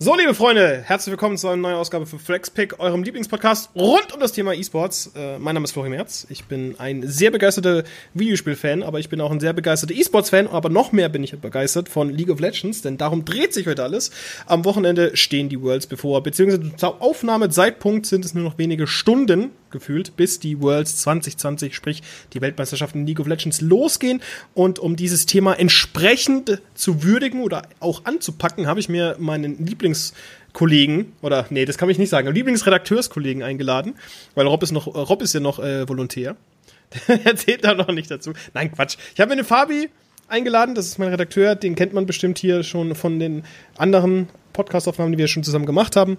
[0.00, 4.20] So, liebe Freunde, herzlich willkommen zu einer neuen Ausgabe für FlexPick, eurem Lieblingspodcast rund um
[4.20, 5.10] das Thema E-Sports.
[5.16, 6.24] Äh, mein Name ist Florian Merz.
[6.30, 7.82] Ich bin ein sehr begeisterter
[8.14, 10.46] Videospiel-Fan, aber ich bin auch ein sehr begeisterter E-Sports-Fan.
[10.46, 13.82] Aber noch mehr bin ich begeistert von League of Legends, denn darum dreht sich heute
[13.82, 14.12] alles.
[14.46, 19.50] Am Wochenende stehen die Worlds bevor, beziehungsweise zur Aufnahmezeitpunkt sind es nur noch wenige Stunden
[19.70, 24.20] gefühlt, bis die Worlds 2020, sprich die Weltmeisterschaften in League of Legends losgehen.
[24.54, 31.12] Und um dieses Thema entsprechend zu würdigen oder auch anzupacken, habe ich mir meinen Lieblingskollegen
[31.22, 33.94] oder nee, das kann ich nicht sagen, Lieblingsredakteurskollegen eingeladen,
[34.34, 36.36] weil Rob ist noch Rob ist ja noch äh, Volontär.
[37.06, 38.32] er zählt da noch nicht dazu.
[38.54, 38.96] Nein, Quatsch.
[39.14, 39.90] Ich habe mir den Fabi
[40.28, 43.44] eingeladen, das ist mein Redakteur, den kennt man bestimmt hier schon von den
[43.76, 46.18] anderen Podcast-Aufnahmen, die wir schon zusammen gemacht haben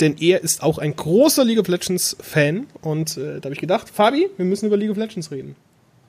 [0.00, 3.60] denn er ist auch ein großer League of Legends Fan und äh, da habe ich
[3.60, 5.56] gedacht, Fabi, wir müssen über League of Legends reden.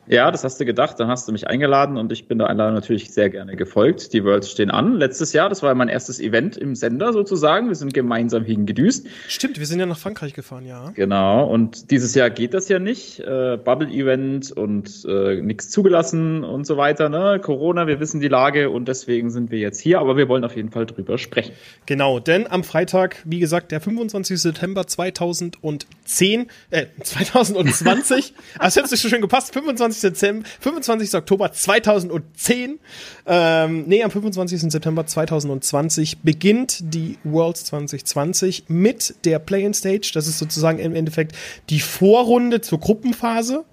[0.09, 0.99] Ja, das hast du gedacht.
[0.99, 4.13] Dann hast du mich eingeladen und ich bin der Einladung natürlich sehr gerne gefolgt.
[4.13, 4.93] Die Worlds stehen an.
[4.93, 7.67] Letztes Jahr, das war mein erstes Event im Sender sozusagen.
[7.67, 9.07] Wir sind gemeinsam hingedüst.
[9.27, 10.91] Stimmt, wir sind ja nach Frankreich gefahren, ja.
[10.95, 11.45] Genau.
[11.47, 13.19] Und dieses Jahr geht das ja nicht.
[13.19, 17.09] Äh, Bubble-Event und äh, nichts zugelassen und so weiter.
[17.09, 17.39] Ne?
[17.43, 19.99] Corona, wir wissen die Lage und deswegen sind wir jetzt hier.
[19.99, 21.53] Aber wir wollen auf jeden Fall drüber sprechen.
[21.85, 24.41] Genau, denn am Freitag, wie gesagt, der 25.
[24.41, 28.33] September 2010, äh, 2020.
[28.59, 29.53] das hätte so schön gepasst.
[29.53, 29.96] 25.
[29.97, 30.01] 25.
[30.01, 31.13] Dezember, 25.
[31.15, 32.79] Oktober 2010,
[33.25, 34.71] ähm, nee, am 25.
[34.71, 40.11] September 2020 beginnt die Worlds 2020 mit der Play-in-Stage.
[40.13, 41.35] Das ist sozusagen im Endeffekt
[41.69, 43.65] die Vorrunde zur Gruppenphase.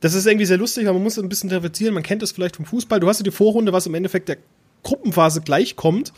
[0.00, 1.94] Das ist irgendwie sehr lustig, aber man muss ein bisschen interpretieren.
[1.94, 3.00] Man kennt das vielleicht vom Fußball.
[3.00, 4.38] Du hast ja die Vorrunde, was im Endeffekt der
[4.82, 6.12] Gruppenphase gleichkommt.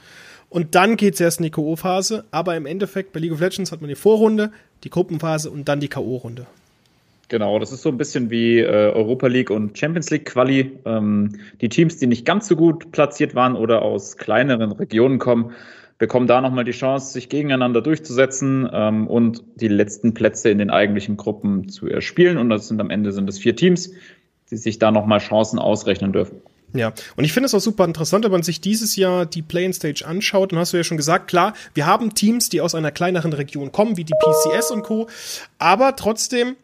[0.49, 2.25] Und dann geht es erst in die K.O.-Phase.
[2.31, 4.53] Aber im Endeffekt bei League of Legends hat man die Vorrunde,
[4.85, 6.47] die Gruppenphase und dann die K.O.-Runde.
[7.33, 10.79] Genau, das ist so ein bisschen wie äh, Europa League und Champions League Quali.
[10.85, 15.53] Ähm, die Teams, die nicht ganz so gut platziert waren oder aus kleineren Regionen kommen,
[15.97, 20.69] bekommen da nochmal die Chance, sich gegeneinander durchzusetzen ähm, und die letzten Plätze in den
[20.69, 22.37] eigentlichen Gruppen zu erspielen.
[22.37, 23.95] Und das sind am Ende sind es vier Teams,
[24.51, 26.43] die sich da nochmal Chancen ausrechnen dürfen.
[26.75, 30.07] Ja, und ich finde es auch super interessant, wenn man sich dieses Jahr die Play-in-Stage
[30.07, 33.33] anschaut, dann hast du ja schon gesagt, klar, wir haben Teams, die aus einer kleineren
[33.33, 35.09] Region kommen, wie die PCS und Co.,
[35.59, 36.57] aber trotzdem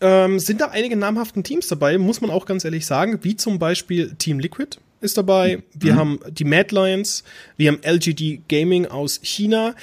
[0.00, 3.58] ähm, sind da einige namhaften Teams dabei, muss man auch ganz ehrlich sagen, wie zum
[3.58, 5.98] Beispiel Team Liquid ist dabei, wir mhm.
[5.98, 7.24] haben die Mad Lions,
[7.56, 9.74] wir haben LGD Gaming aus China.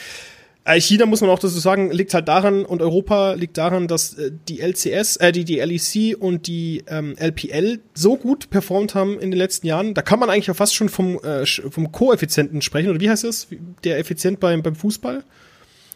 [0.65, 4.13] Äh, China muss man auch dazu sagen, liegt halt daran und Europa liegt daran, dass
[4.13, 9.19] äh, die LCS, äh, die, die LEC und die ähm, LPL so gut performt haben
[9.19, 9.93] in den letzten Jahren.
[9.93, 12.89] Da kann man eigentlich ja fast schon vom, äh, vom Koeffizienten sprechen.
[12.89, 13.47] Oder wie heißt es?
[13.83, 15.23] Der Effizient beim, beim Fußball?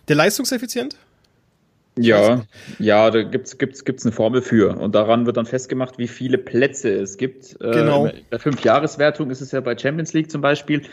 [0.09, 0.97] Der Leistungseffizient?
[1.97, 2.43] Ja,
[2.79, 6.37] ja, da gibt's gibt's gibt's eine Formel für und daran wird dann festgemacht, wie viele
[6.37, 7.57] Plätze es gibt.
[7.61, 8.05] Äh, genau.
[8.07, 10.83] Äh, in der Fünfjahreswertung ist es ja bei Champions League zum Beispiel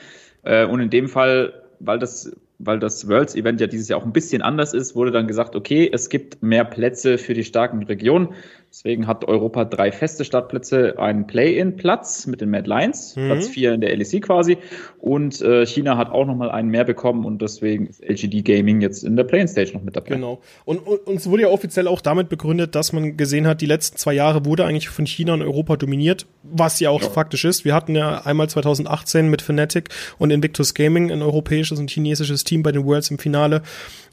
[0.42, 4.04] äh, und in dem Fall, weil das weil das Worlds Event ja dieses Jahr auch
[4.04, 7.82] ein bisschen anders ist, wurde dann gesagt, okay, es gibt mehr Plätze für die starken
[7.82, 8.28] Regionen.
[8.74, 13.26] Deswegen hat Europa drei feste Startplätze, einen Play-in-Platz mit den Mad Lions, mhm.
[13.26, 14.58] Platz vier in der LEC quasi.
[14.98, 19.04] Und äh, China hat auch nochmal einen mehr bekommen und deswegen ist LGD Gaming jetzt
[19.04, 20.16] in der Play-in-Stage noch mit dabei.
[20.16, 20.40] Genau.
[20.64, 23.66] Und, und, und es wurde ja offiziell auch damit begründet, dass man gesehen hat, die
[23.66, 27.10] letzten zwei Jahre wurde eigentlich von China und Europa dominiert, was ja auch ja.
[27.10, 27.64] faktisch ist.
[27.64, 32.64] Wir hatten ja einmal 2018 mit Fnatic und Invictus Gaming ein europäisches und chinesisches Team
[32.64, 33.62] bei den Worlds im Finale.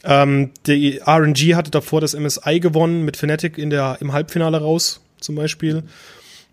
[0.03, 5.01] Ähm, die RNG hatte davor das MSI gewonnen mit Fnatic in der, im Halbfinale raus,
[5.19, 5.83] zum Beispiel.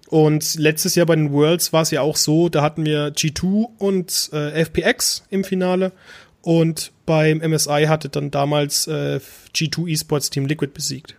[0.08, 3.68] Und letztes Jahr bei den Worlds war es ja auch so, da hatten wir G2
[3.78, 5.92] und äh, FPX im Finale.
[6.40, 9.20] Und beim MSI hatte dann damals äh,
[9.54, 11.14] G2 Esports Team Liquid besiegt.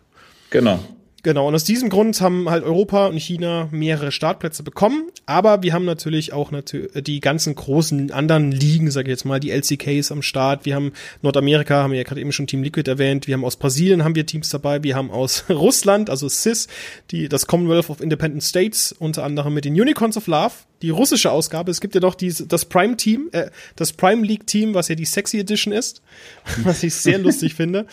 [0.50, 0.80] Genau.
[1.22, 5.74] Genau, und aus diesem Grund haben halt Europa und China mehrere Startplätze bekommen, aber wir
[5.74, 10.12] haben natürlich auch natürlich die ganzen großen anderen Ligen, sage ich jetzt mal, die LCKs
[10.12, 10.66] am Start.
[10.66, 13.28] Wir haben Nordamerika, haben wir ja gerade eben schon Team Liquid erwähnt.
[13.28, 14.82] Wir haben aus Brasilien haben wir Teams dabei.
[14.84, 16.68] Wir haben aus Russland, also CIS,
[17.12, 21.32] die das Commonwealth of Independent States, unter anderem mit den Unicorns of Love, die russische
[21.32, 21.72] Ausgabe.
[21.72, 24.96] Es gibt ja doch diese, das Prime Team, äh, das Prime League Team, was ja
[24.96, 26.02] die Sexy Edition ist,
[26.64, 27.86] was ich sehr lustig finde.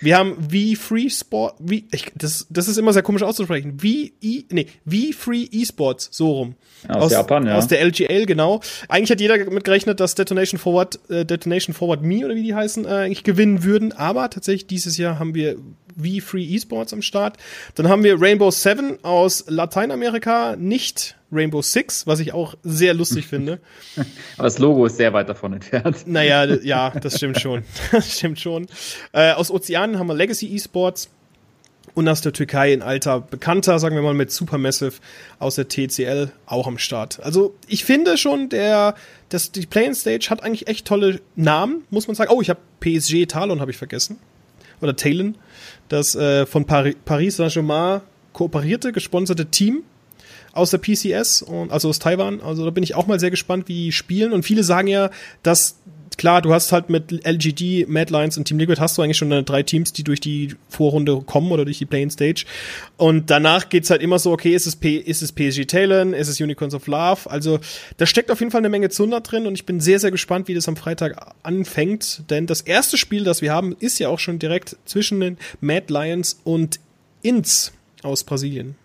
[0.00, 3.78] Wir haben V Free Sport, wie ich, das, das ist immer sehr komisch auszusprechen.
[3.78, 6.54] V E, nee, V Free Esports, so rum.
[6.88, 7.56] Aus, aus Japan, ja.
[7.56, 8.60] Aus der LGL, genau.
[8.88, 12.54] Eigentlich hat jeder damit gerechnet, dass Detonation Forward, äh, Detonation Forward Me oder wie die
[12.54, 13.92] heißen, äh, eigentlich gewinnen würden.
[13.92, 15.56] Aber tatsächlich dieses Jahr haben wir
[15.96, 17.36] V Free Esports am Start.
[17.74, 23.26] Dann haben wir Rainbow Seven aus Lateinamerika, nicht Rainbow Six, was ich auch sehr lustig
[23.28, 23.60] finde.
[24.36, 26.06] Aber das Logo ist sehr weit davon entfernt.
[26.06, 27.64] Naja, ja, das stimmt schon.
[27.90, 28.66] Das stimmt schon.
[29.12, 31.10] Äh, aus Ozeanen haben wir Legacy Esports.
[31.94, 34.94] Und aus der Türkei ein alter Bekannter, sagen wir mal, mit Supermassive
[35.38, 37.20] aus der TCL auch am Start.
[37.22, 38.94] Also ich finde schon, der,
[39.28, 42.30] das, die Play Stage hat eigentlich echt tolle Namen, muss man sagen.
[42.32, 44.18] Oh, ich habe PSG Talon habe ich vergessen.
[44.82, 45.36] Oder Talon.
[45.88, 48.02] Das äh, von Paris, Paris Saint-Germain
[48.32, 49.84] kooperierte, gesponserte Team
[50.52, 52.40] aus der PCS und also aus Taiwan.
[52.40, 54.32] Also da bin ich auch mal sehr gespannt, wie die spielen.
[54.32, 55.10] Und viele sagen ja,
[55.42, 55.76] dass
[56.16, 59.30] klar, du hast halt mit LGD, Mad Lions und Team Liquid hast du eigentlich schon
[59.44, 62.44] drei Teams, die durch die Vorrunde kommen oder durch die Playing Stage.
[62.96, 66.28] Und danach geht's halt immer so, okay, ist es, P ist es PSG Talon, ist
[66.28, 67.30] es Unicorns of Love?
[67.30, 67.60] Also
[67.96, 70.48] da steckt auf jeden Fall eine Menge Zunder drin und ich bin sehr, sehr gespannt,
[70.48, 72.30] wie das am Freitag anfängt.
[72.30, 75.86] Denn das erste Spiel, das wir haben, ist ja auch schon direkt zwischen den Mad
[75.88, 76.80] Lions und
[77.22, 77.72] Inz
[78.02, 78.76] aus Brasilien.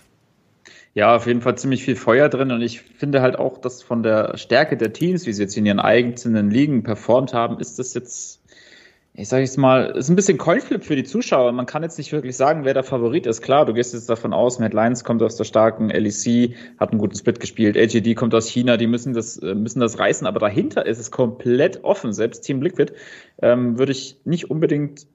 [0.97, 4.01] Ja, auf jeden Fall ziemlich viel Feuer drin und ich finde halt auch, dass von
[4.01, 7.93] der Stärke der Teams, wie sie jetzt in ihren eigenen Ligen performt haben, ist das
[7.93, 8.41] jetzt,
[9.13, 11.51] ich sage jetzt mal, ist ein bisschen Coinflip für die Zuschauer.
[11.51, 13.43] Man kann jetzt nicht wirklich sagen, wer der Favorit ist.
[13.43, 16.99] Klar, du gehst jetzt davon aus, Matt Lyons kommt aus der starken LEC, hat einen
[16.99, 20.39] guten Split gespielt, LGD kommt aus China, die müssen das, äh, müssen das reißen, aber
[20.39, 22.11] dahinter ist es komplett offen.
[22.11, 22.91] Selbst Team Liquid
[23.43, 25.05] ähm, würde ich nicht unbedingt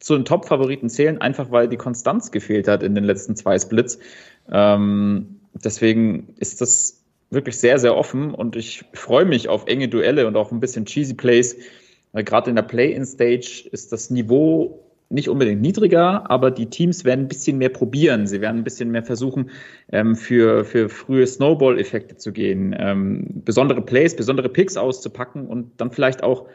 [0.00, 3.98] zu den Top-Favoriten zählen, einfach weil die Konstanz gefehlt hat in den letzten zwei Splits.
[4.50, 10.26] Ähm, deswegen ist das wirklich sehr, sehr offen und ich freue mich auf enge Duelle
[10.26, 11.56] und auch ein bisschen cheesy Plays.
[12.12, 17.22] Weil gerade in der Play-in-Stage ist das Niveau nicht unbedingt niedriger, aber die Teams werden
[17.22, 18.26] ein bisschen mehr probieren.
[18.26, 19.50] Sie werden ein bisschen mehr versuchen,
[19.92, 25.90] ähm, für, für frühe Snowball-Effekte zu gehen, ähm, besondere Plays, besondere Picks auszupacken und dann
[25.90, 26.46] vielleicht auch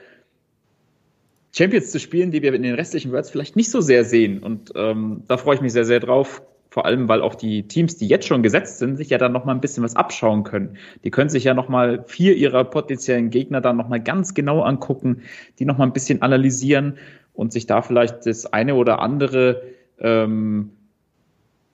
[1.53, 4.39] Champions zu spielen, die wir in den restlichen Worlds vielleicht nicht so sehr sehen.
[4.39, 6.42] Und ähm, da freue ich mich sehr, sehr drauf.
[6.75, 9.45] Vor allem, weil auch die Teams, die jetzt schon gesetzt sind, sich ja dann noch
[9.45, 10.75] mal ein bisschen was abschauen können.
[11.06, 14.62] Die können sich ja noch mal vier ihrer potenziellen Gegner dann noch mal ganz genau
[14.62, 15.22] angucken,
[15.57, 16.98] die noch mal ein bisschen analysieren
[17.31, 19.62] und sich da vielleicht das eine oder andere
[20.00, 20.72] ähm,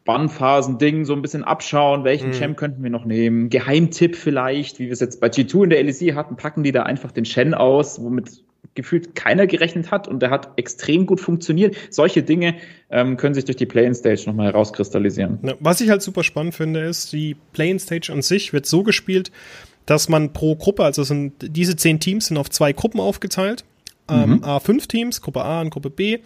[0.06, 2.34] Bannphasen-Ding so ein bisschen abschauen, welchen mhm.
[2.34, 3.50] Champ könnten wir noch nehmen.
[3.50, 6.84] Geheimtipp vielleicht, wie wir es jetzt bei G2 in der LEC hatten, packen die da
[6.84, 8.44] einfach den Shen aus, womit
[8.74, 11.76] gefühlt keiner gerechnet hat und der hat extrem gut funktioniert.
[11.90, 12.56] Solche Dinge
[12.90, 15.40] ähm, können sich durch die Play-in-Stage nochmal herauskristallisieren.
[15.60, 19.32] Was ich halt super spannend finde, ist, die Play-in-Stage an sich wird so gespielt,
[19.86, 23.66] dass man pro Gruppe, also sind diese zehn Teams sind auf zwei Gruppen aufgeteilt
[24.12, 24.44] ähm, mhm.
[24.44, 26.20] A5 Teams, Gruppe A und Gruppe B.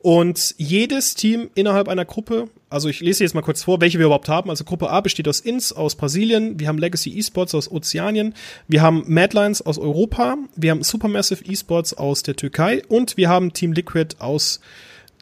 [0.00, 4.06] Und jedes Team innerhalb einer Gruppe, also ich lese jetzt mal kurz vor, welche wir
[4.06, 4.50] überhaupt haben.
[4.50, 8.34] Also Gruppe A besteht aus INS aus Brasilien, wir haben Legacy Esports aus Ozeanien,
[8.66, 13.52] wir haben Madlines aus Europa, wir haben Supermassive Esports aus der Türkei und wir haben
[13.52, 14.60] Team Liquid aus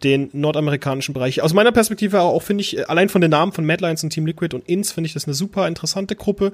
[0.03, 1.43] den nordamerikanischen Bereich.
[1.43, 4.55] Aus meiner Perspektive auch finde ich, allein von den Namen von Madlines und Team Liquid
[4.55, 6.53] und INS finde ich das eine super interessante Gruppe.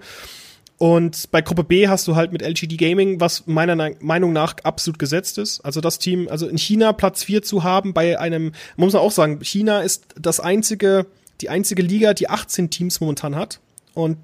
[0.80, 4.98] Und bei Gruppe B hast du halt mit LGD Gaming, was meiner Meinung nach absolut
[4.98, 5.60] gesetzt ist.
[5.60, 9.10] Also das Team, also in China Platz 4 zu haben bei einem, muss man auch
[9.10, 11.04] sagen, China ist das einzige,
[11.42, 13.60] die einzige Liga, die 18 Teams momentan hat.
[13.92, 14.16] Und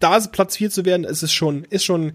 [0.00, 2.12] da Platz 4 zu werden, ist es schon, ist schon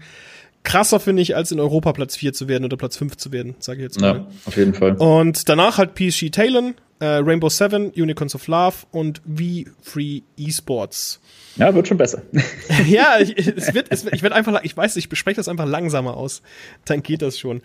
[0.62, 3.56] krasser, finde ich, als in Europa Platz 4 zu werden oder Platz 5 zu werden,
[3.58, 4.14] sage ich jetzt mal.
[4.14, 4.92] Ja, auf jeden Fall.
[4.92, 11.20] Und danach halt PSG Talon, äh, Rainbow Seven, Unicorns of Love und V3 Esports.
[11.58, 12.22] Ja, wird schon besser.
[12.86, 16.16] ja, ich, es wird, es, ich werde einfach, ich weiß, ich bespreche das einfach langsamer
[16.16, 16.42] aus.
[16.84, 17.62] Dann geht das schon.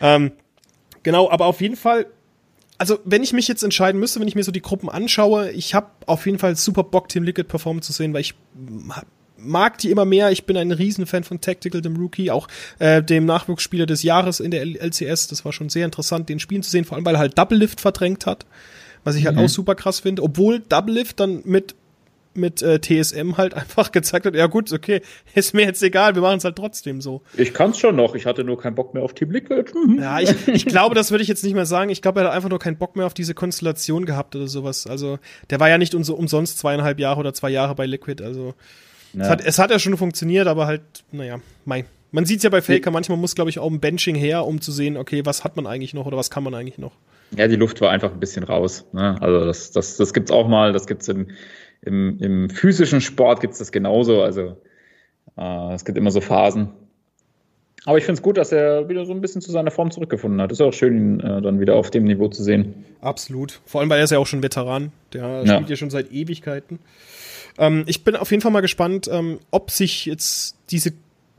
[0.00, 0.32] Ähm,
[1.02, 2.06] genau, aber auf jeden Fall,
[2.76, 5.74] also wenn ich mich jetzt entscheiden müsste, wenn ich mir so die Gruppen anschaue, ich
[5.74, 8.34] habe auf jeden Fall super Bock, Team Liquid performen zu sehen, weil ich
[9.38, 10.30] mag die immer mehr.
[10.32, 12.48] Ich bin ein Riesenfan von Tactical, dem Rookie, auch
[12.78, 15.28] äh, dem Nachwuchsspieler des Jahres in der LCS.
[15.28, 17.58] Das war schon sehr interessant, den spielen zu sehen, vor allem weil er halt Double
[17.58, 18.46] Lift verdrängt hat,
[19.04, 19.44] was ich halt mhm.
[19.44, 20.22] auch super krass finde.
[20.22, 21.74] Obwohl Double Lift dann mit
[22.36, 25.00] mit äh, TSM halt einfach gezeigt hat, ja gut, okay,
[25.34, 27.22] ist mir jetzt egal, wir machen es halt trotzdem so.
[27.36, 29.72] Ich kann es schon noch, ich hatte nur keinen Bock mehr auf Team Liquid.
[29.74, 30.00] Mhm.
[30.00, 31.90] Ja, ich, ich glaube, das würde ich jetzt nicht mehr sagen.
[31.90, 34.86] Ich glaube, er hat einfach nur keinen Bock mehr auf diese Konstellation gehabt oder sowas.
[34.86, 35.18] Also,
[35.50, 38.54] der war ja nicht umsonst zweieinhalb Jahre oder zwei Jahre bei Liquid, also
[39.12, 39.22] ja.
[39.22, 41.84] es, hat, es hat ja schon funktioniert, aber halt, naja, mein.
[42.12, 44.60] Man sieht es ja bei Faker, manchmal muss, glaube ich, auch ein Benching her, um
[44.60, 46.92] zu sehen, okay, was hat man eigentlich noch oder was kann man eigentlich noch.
[47.36, 48.86] Ja, die Luft war einfach ein bisschen raus.
[48.92, 49.20] Ne?
[49.20, 51.28] Also das, das, das gibt's auch mal, das gibt's im,
[51.86, 54.22] im, im physischen Sport gibt's das genauso.
[54.22, 54.56] Also
[55.36, 56.70] äh, es gibt immer so Phasen.
[57.84, 60.40] Aber ich finde es gut, dass er wieder so ein bisschen zu seiner Form zurückgefunden
[60.40, 60.50] hat.
[60.50, 62.84] Ist auch schön, ihn äh, dann wieder auf dem Niveau zu sehen.
[63.00, 63.60] Absolut.
[63.64, 64.90] Vor allem, weil er ist ja auch schon Veteran.
[65.12, 65.54] Der ja.
[65.54, 66.80] spielt ja schon seit Ewigkeiten.
[67.58, 70.92] Ähm, ich bin auf jeden Fall mal gespannt, ähm, ob sich jetzt diese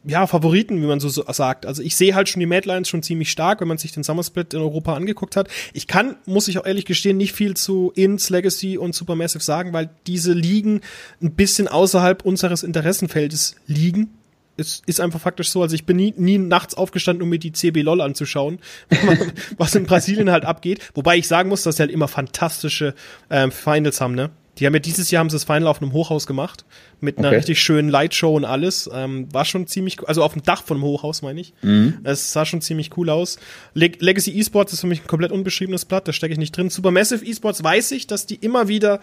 [0.03, 1.65] ja, Favoriten, wie man so, sagt.
[1.65, 4.23] Also ich sehe halt schon die Madlines schon ziemlich stark, wenn man sich den Summer
[4.23, 5.49] Split in Europa angeguckt hat.
[5.73, 9.73] Ich kann, muss ich auch ehrlich gestehen, nicht viel zu Ins, Legacy und Supermassive sagen,
[9.73, 10.81] weil diese Ligen
[11.21, 14.11] ein bisschen außerhalb unseres Interessenfeldes liegen.
[14.55, 17.51] es ist einfach faktisch so, also ich bin nie, nie nachts aufgestanden, um mir die
[17.51, 18.59] CB LOL anzuschauen,
[19.57, 20.79] was in Brasilien halt abgeht.
[20.95, 22.93] Wobei ich sagen muss, dass sie halt immer fantastische
[23.29, 24.29] ähm, Finals haben, ne?
[24.59, 26.65] Die haben ja dieses Jahr haben sie das Final auf einem Hochhaus gemacht
[26.99, 27.37] mit einer Okay.
[27.37, 28.89] richtig schönen Lightshow und alles.
[28.93, 31.53] Ähm, war schon ziemlich, also auf dem Dach von einem Hochhaus meine ich.
[31.61, 31.99] Mhm.
[32.03, 33.37] Es sah schon ziemlich cool aus.
[33.73, 36.69] Leg Legacy Esports ist für mich ein komplett unbeschriebenes Blatt, da stecke ich nicht drin.
[36.69, 38.99] Supermassive Esports weiß ich, dass die immer wieder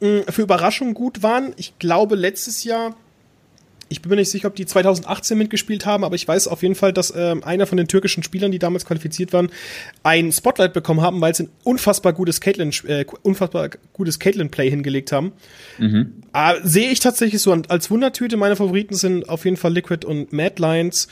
[0.00, 1.54] mh, für Überraschungen gut waren.
[1.56, 2.94] Ich glaube letztes Jahr
[3.88, 6.74] ich bin mir nicht sicher, ob die 2018 mitgespielt haben, aber ich weiß auf jeden
[6.74, 9.50] Fall, dass ähm, einer von den türkischen Spielern, die damals qualifiziert waren,
[10.02, 15.12] ein Spotlight bekommen haben, weil sie ein unfassbar gutes Caitlyn, äh, unfassbar gutes Caitlyn-Play hingelegt
[15.12, 15.32] haben.
[16.32, 18.36] Ah, Sehe ich tatsächlich so als Wundertüte.
[18.36, 21.08] Meine Favoriten sind auf jeden Fall Liquid und Mad Lions.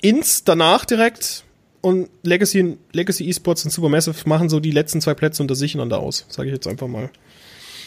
[0.00, 1.44] Ins danach direkt
[1.80, 6.00] und Legacy, Legacy Esports und Supermassive machen so die letzten zwei Plätze unter sich einander
[6.00, 7.10] aus, sage ich jetzt einfach mal.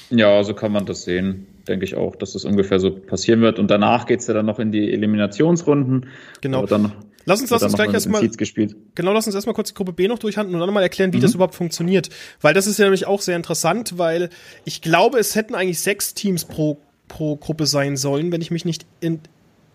[0.09, 1.47] Ja, so kann man das sehen.
[1.69, 3.59] Denke ich auch, dass das ungefähr so passieren wird.
[3.59, 6.07] Und danach geht's ja dann noch in die Eliminationsrunden.
[6.41, 6.65] Genau.
[6.65, 6.91] Dann
[7.25, 8.21] Lass uns, lass uns gleich erstmal.
[8.95, 11.19] Genau, lass uns erstmal kurz die Gruppe B noch durchhandeln und dann nochmal erklären, wie
[11.19, 12.09] das überhaupt funktioniert.
[12.41, 14.29] Weil das ist ja nämlich auch sehr interessant, weil
[14.65, 18.65] ich glaube, es hätten eigentlich sechs Teams pro, pro Gruppe sein sollen, wenn ich mich
[18.65, 19.19] nicht, in,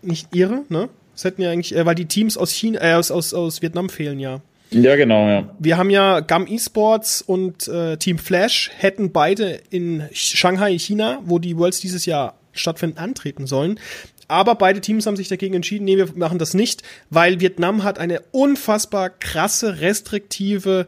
[0.01, 0.89] nicht irre, ne?
[1.15, 3.87] Es hätten ja eigentlich, äh, weil die Teams aus China, äh, aus, aus, aus Vietnam
[3.87, 4.41] fehlen ja.
[4.71, 5.55] Ja, genau, ja.
[5.59, 11.39] Wir haben ja GAM Esports und äh, Team Flash hätten beide in Shanghai, China, wo
[11.39, 13.79] die Worlds dieses Jahr stattfinden, antreten sollen.
[14.27, 17.99] Aber beide Teams haben sich dagegen entschieden, nee, wir machen das nicht, weil Vietnam hat
[17.99, 20.87] eine unfassbar krasse, restriktive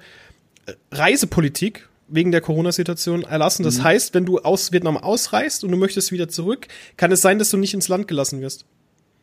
[0.65, 3.63] äh, Reisepolitik wegen der Corona-Situation erlassen.
[3.63, 7.37] Das heißt, wenn du aus Vietnam ausreist und du möchtest wieder zurück, kann es sein,
[7.37, 8.65] dass du nicht ins Land gelassen wirst.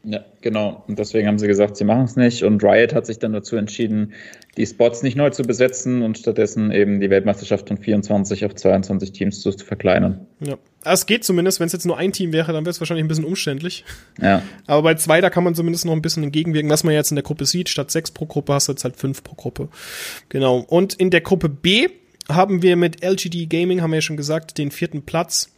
[0.04, 0.84] Ja, genau.
[0.86, 2.42] Und deswegen haben sie gesagt, sie machen es nicht.
[2.42, 4.12] Und Riot hat sich dann dazu entschieden,
[4.56, 9.12] die Spots nicht neu zu besetzen und stattdessen eben die Weltmeisterschaft von 24 auf 22
[9.12, 10.26] Teams zu verkleinern.
[10.40, 10.56] Ja.
[10.86, 13.08] Es geht zumindest, wenn es jetzt nur ein Team wäre, dann wäre es wahrscheinlich ein
[13.08, 13.86] bisschen umständlich.
[14.20, 17.10] Ja, Aber bei zwei, da kann man zumindest noch ein bisschen entgegenwirken, was man jetzt
[17.10, 17.70] in der Gruppe sieht.
[17.70, 19.68] Statt sechs pro Gruppe hast du jetzt halt fünf pro Gruppe.
[20.28, 20.58] Genau.
[20.58, 21.88] Und in der Gruppe B
[22.28, 25.50] haben wir mit LGD Gaming, haben wir ja schon gesagt, den vierten Platz.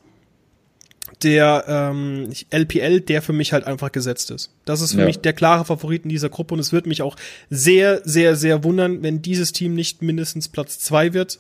[1.23, 4.51] Der ähm, LPL, der für mich halt einfach gesetzt ist.
[4.67, 5.07] Das ist für Ja.
[5.07, 7.17] mich der klare Favorit in dieser Gruppe und es wird mich auch
[7.49, 11.39] sehr, sehr, sehr wundern, wenn dieses Team nicht mindestens Platz zwei wird.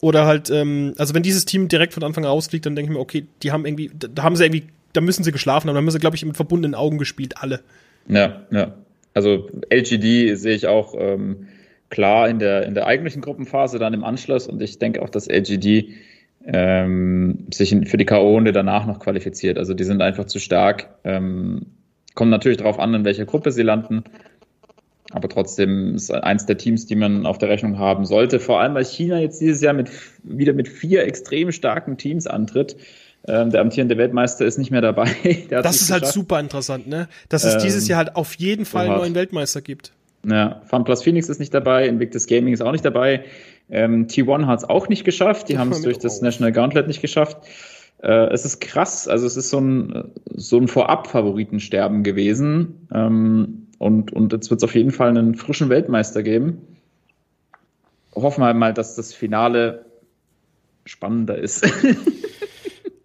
[0.00, 2.96] Oder halt, ähm, also wenn dieses Team direkt von Anfang an ausfliegt, dann denke ich
[2.96, 4.64] mir, okay, die haben irgendwie, da da haben sie irgendwie,
[4.94, 7.60] da müssen sie geschlafen haben, da haben sie, glaube ich, mit verbundenen Augen gespielt, alle.
[8.08, 8.74] ja, ja.
[9.14, 11.48] Also LGD sehe ich auch ähm,
[11.90, 14.46] klar in der, in der eigentlichen Gruppenphase, dann im Anschluss.
[14.46, 15.88] Und ich denke auch, dass LGD
[16.50, 19.58] ähm, sich für die K.O.-Runde danach noch qualifiziert.
[19.58, 20.88] Also die sind einfach zu stark.
[21.04, 21.66] Ähm,
[22.14, 24.04] kommt natürlich darauf an, in welcher Gruppe sie landen.
[25.10, 28.40] Aber trotzdem ist eins der Teams, die man auf der Rechnung haben sollte.
[28.40, 29.90] Vor allem, weil China jetzt dieses Jahr mit,
[30.22, 32.76] wieder mit vier extrem starken Teams antritt.
[33.26, 35.10] Ähm, der amtierende Weltmeister ist nicht mehr dabei.
[35.50, 37.08] Das ist halt super interessant, ne?
[37.28, 39.92] Dass es Ähm, dieses Jahr halt auf jeden Fall einen neuen Weltmeister gibt.
[40.26, 43.24] Ja, FunPlus Phoenix ist nicht dabei, Invictus Gaming ist auch nicht dabei.
[43.70, 45.48] Ähm, T1 hat es auch nicht geschafft.
[45.48, 46.22] Die haben es durch das.
[46.22, 47.38] National Gauntlet nicht geschafft.
[48.02, 52.88] Äh, es ist krass, also es ist so ein, so ein Vorab-Favoritensterben gewesen.
[52.92, 56.76] Ähm, und, und jetzt wird es auf jeden Fall einen frischen Weltmeister geben.
[58.14, 59.86] Hoffen wir mal, dass das Finale
[60.84, 61.66] spannender ist.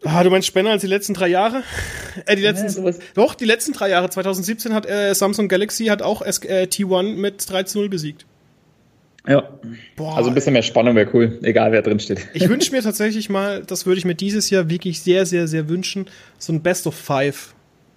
[0.05, 1.63] Ah, du meinst spannender als die letzten drei Jahre?
[2.25, 4.09] Äh, die letzten, Ja, doch, die letzten drei Jahre.
[4.09, 8.25] 2017 hat äh, Samsung Galaxy hat auch S äh, T1 mit 13-0 besiegt.
[9.27, 9.49] Ja,
[9.95, 12.27] Boah, also ein bisschen mehr Spannung wäre cool, egal wer drin steht.
[12.33, 15.69] Ich wünsche mir tatsächlich mal, das würde ich mir dieses Jahr wirklich sehr, sehr, sehr
[15.69, 17.53] wünschen, so ein Best of Five.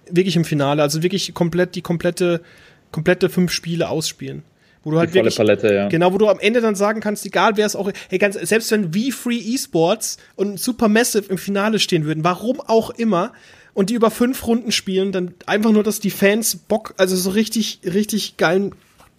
[0.09, 2.41] Wirklich im Finale, also wirklich komplett die komplette,
[2.91, 4.43] komplette fünf Spiele ausspielen.
[4.83, 5.89] Wo du halt Die volle wirklich, Palette, ja.
[5.89, 8.71] genau, wo du am Ende dann sagen kannst, egal wer es auch, hey, ganz, selbst
[8.71, 13.33] wenn V-Free Esports und Supermassive im Finale stehen würden, warum auch immer,
[13.73, 17.31] und die über fünf Runden spielen, dann einfach nur, dass die Fans Bock, also so
[17.31, 18.73] richtig, richtig geilen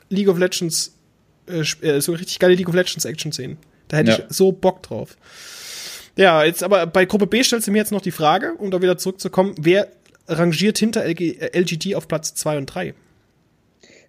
[0.09, 0.98] League of Legends,
[1.49, 3.57] äh, äh, so richtig geile League of Legends Action sehen.
[3.89, 4.19] Da hätte Ja.
[4.19, 5.17] ich so Bock drauf.
[6.17, 8.83] Ja, jetzt aber bei Gruppe B stellst du mir jetzt noch die Frage, um da
[8.83, 9.89] wieder zurückzukommen, wer
[10.27, 12.95] rangiert hinter LG, äh, LGD auf Platz 2 und 3?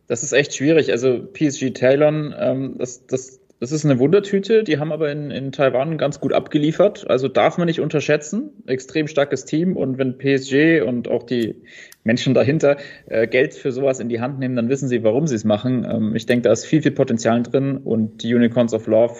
[0.07, 0.91] Das ist echt schwierig.
[0.91, 4.63] Also PSG Talon, ähm, das, das, das ist eine Wundertüte.
[4.63, 7.09] Die haben aber in, in Taiwan ganz gut abgeliefert.
[7.09, 8.51] Also darf man nicht unterschätzen.
[8.67, 9.75] Extrem starkes Team.
[9.75, 11.55] Und wenn PSG und auch die
[12.05, 15.35] Menschen dahinter äh, Geld für sowas in die Hand nehmen, dann wissen sie, warum sie
[15.35, 15.85] es machen.
[15.89, 17.77] Ähm, ich denke, da ist viel, viel Potenzial drin.
[17.77, 19.15] Und die Unicorns of Love,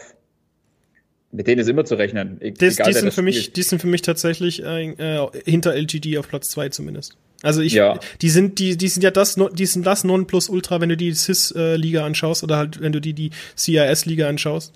[1.34, 2.38] mit denen ist immer zu rechnen.
[2.39, 5.75] E Das, egal, die, sind für mich, die sind für mich tatsächlich äh, äh, hinter
[5.75, 7.17] LGD auf Platz 2 zumindest.
[7.43, 8.00] Also ich, Ja.
[8.22, 12.05] die sind, die, die sind ja das, die sind das Nonplusultra, wenn du die CIS-Liga
[12.05, 14.74] anschaust oder halt, wenn du die, die CIS-Liga anschaust.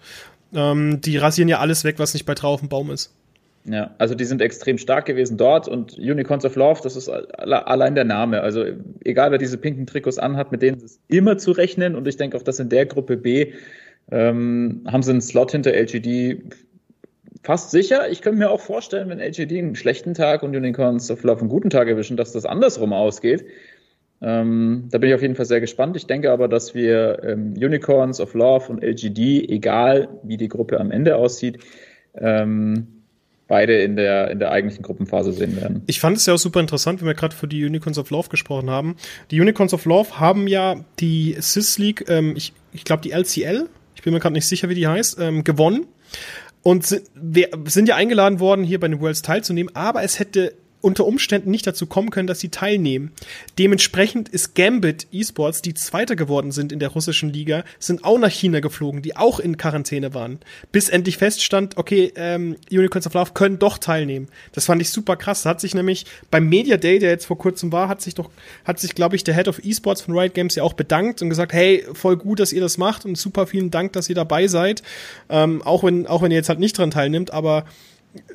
[0.55, 3.11] Ähm, die rasieren ja alles weg, was nicht bei drauf auf dem Baum ist.
[3.65, 7.95] Ja, also die sind extrem stark gewesen dort und Unicorns of Love, das ist allein
[7.95, 8.41] der Name.
[8.41, 8.65] Also
[9.05, 12.35] egal, wer diese pinken Trikots anhat, mit denen ist immer zu rechnen und ich denke
[12.35, 13.53] auch, dass in der Gruppe B
[14.11, 16.41] ähm, haben sie einen Slot hinter LGD
[17.43, 18.09] fast sicher.
[18.09, 21.49] Ich könnte mir auch vorstellen, wenn LGD einen schlechten Tag und Unicorns of Love einen
[21.49, 23.45] guten Tag erwischen, dass das andersrum ausgeht.
[24.21, 25.97] Ähm, da bin ich auf jeden Fall sehr gespannt.
[25.97, 30.79] Ich denke aber, dass wir ähm, Unicorns of Love und LGD, egal wie die Gruppe
[30.79, 31.59] am Ende aussieht,
[32.15, 32.87] ähm,
[33.47, 35.83] beide in der, in der eigentlichen Gruppenphase sehen werden.
[35.87, 38.29] Ich fand es ja auch super interessant, wenn wir gerade für die Unicorns of Love
[38.29, 38.95] gesprochen haben.
[39.29, 43.67] Die Unicorns of Love haben ja die Sys League, ähm, ich, ich glaube die LCL,
[43.95, 45.85] ich bin mir gerade nicht sicher, wie die heißt, ähm, gewonnen.
[46.63, 50.55] Und sind, wir sind ja eingeladen worden, hier bei den Worlds teilzunehmen, aber es hätte
[50.83, 53.13] unter Umständen nicht dazu kommen können, dass sie teilnehmen.
[53.57, 58.29] Dementsprechend ist Gambit Esports, die Zweiter geworden sind in der russischen Liga, sind auch nach
[58.29, 60.39] China geflogen, die auch in Quarantäne waren.
[60.73, 64.27] Bis endlich feststand, okay, ähm, Unicorns of Love können doch teilnehmen.
[64.51, 65.43] Das fand ich super krass.
[65.43, 68.29] Da hat sich nämlich beim Media Day, der jetzt vor kurzem war, hat sich doch,
[68.65, 71.29] hat sich, glaube ich, der Head of Esports von Riot Games ja auch bedankt und
[71.29, 74.47] gesagt, hey, voll gut, dass ihr das macht und super vielen Dank, dass ihr dabei
[74.47, 74.83] seid.
[75.29, 77.65] Ähm, auch wenn, auch wenn ihr jetzt halt nicht dran teilnimmt, aber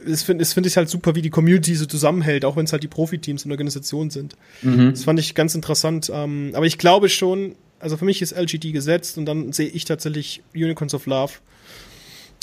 [0.07, 2.83] das finde find ich halt super, wie die Community so zusammenhält, auch wenn es halt
[2.83, 4.37] die Profiteams und Organisationen sind.
[4.63, 4.91] Mhm.
[4.91, 6.11] Das fand ich ganz interessant.
[6.13, 9.85] Ähm, aber ich glaube schon, also für mich ist LGD gesetzt und dann sehe ich
[9.85, 11.35] tatsächlich Unicorns of Love.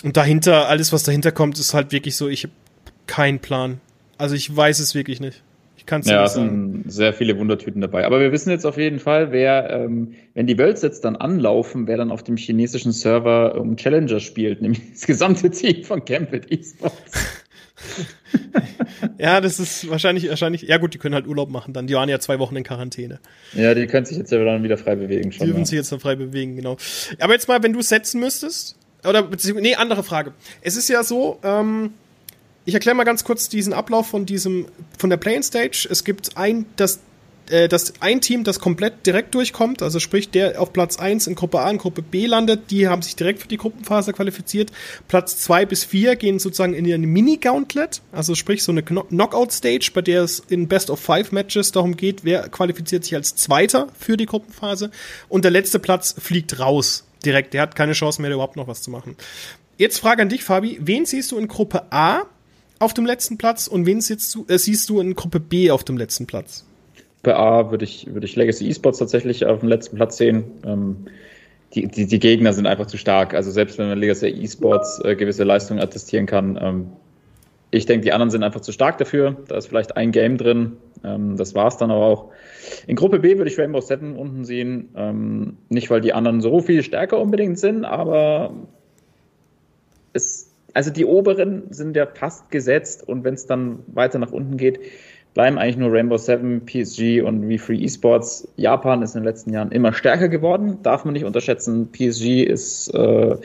[0.03, 2.53] Und dahinter, alles, was dahinter kommt, ist halt wirklich so, ich habe
[3.07, 3.81] keinen Plan.
[4.17, 5.41] Also ich weiß es wirklich nicht.
[5.85, 6.81] Ich kann es ja, sagen.
[6.81, 8.07] sind sehr viele Wundertüten dabei.
[8.07, 11.85] Aber wir wissen jetzt auf jeden Fall, wer, ähm, wenn die Worlds jetzt dann anlaufen,
[11.85, 16.41] wer dann auf dem chinesischen Server um Challenger spielt, nämlich das gesamte Team von Campbell
[16.49, 17.43] Esports.
[19.19, 21.85] ja, das ist wahrscheinlich, wahrscheinlich, ja gut, die können halt Urlaub machen dann.
[21.85, 23.19] Die waren ja zwei Wochen in Quarantäne.
[23.53, 25.45] Ja, die können sich jetzt ja dann wieder frei bewegen schon.
[25.45, 26.77] Die dürfen sich jetzt dann frei bewegen, genau.
[27.19, 28.75] Aber jetzt mal, wenn du setzen müsstest,
[29.07, 30.33] oder, nee, andere Frage.
[30.61, 31.93] Es ist ja so, ähm,
[32.65, 34.65] ich erkläre mal ganz kurz diesen Ablauf von diesem,
[34.98, 35.88] von der Playing Stage.
[35.89, 37.00] Es gibt ein, das,
[37.50, 41.36] äh, das ein Team, das komplett direkt durchkommt, also sprich, der auf Platz 1 in
[41.36, 44.72] Gruppe A und Gruppe B landet, die haben sich direkt für die Gruppenphase qualifiziert.
[45.07, 50.01] Platz 2 bis 4 gehen sozusagen in eine Mini-Gauntlet, also sprich so eine Knockout-Stage, bei
[50.01, 54.18] der es in Best of Five Matches darum geht, wer qualifiziert sich als Zweiter für
[54.18, 54.89] die Gruppenphase.
[55.29, 57.53] Und der letzte Platz fliegt raus direkt.
[57.53, 59.16] Der hat keine Chance mehr, überhaupt noch was zu machen.
[59.77, 60.79] Jetzt Frage an dich, Fabi.
[60.81, 62.24] Wen siehst du in Gruppe A
[62.79, 65.83] auf dem letzten Platz und wen siehst du, äh, siehst du in Gruppe B auf
[65.83, 66.66] dem letzten Platz?
[67.24, 70.44] Bei A würde ich, würde ich Legacy Esports tatsächlich auf dem letzten Platz sehen.
[70.66, 71.07] Ähm,
[71.74, 73.33] die, die, die Gegner sind einfach zu stark.
[73.33, 76.88] Also selbst wenn man Legacy Esports äh, gewisse Leistungen attestieren kann, ähm,
[77.72, 79.35] ich denke, die anderen sind einfach zu stark dafür.
[79.48, 80.77] Da ist vielleicht ein Game drin.
[81.03, 82.31] Ähm, das war es dann aber auch.
[82.88, 84.90] In Gruppe B würde ich Rainbow Seven unten sehen.
[84.96, 88.53] Ähm, nicht, weil die anderen so viel stärker unbedingt sind, aber
[90.14, 94.57] es also die oberen sind ja fast gesetzt und wenn es dann weiter nach unten
[94.57, 94.79] geht,
[95.33, 98.48] bleiben eigentlich nur Rainbow Seven, PSG und V3 Esports.
[98.57, 101.92] Japan ist in den letzten Jahren immer stärker geworden, darf man nicht unterschätzen.
[101.94, 103.38] PSG ist äh,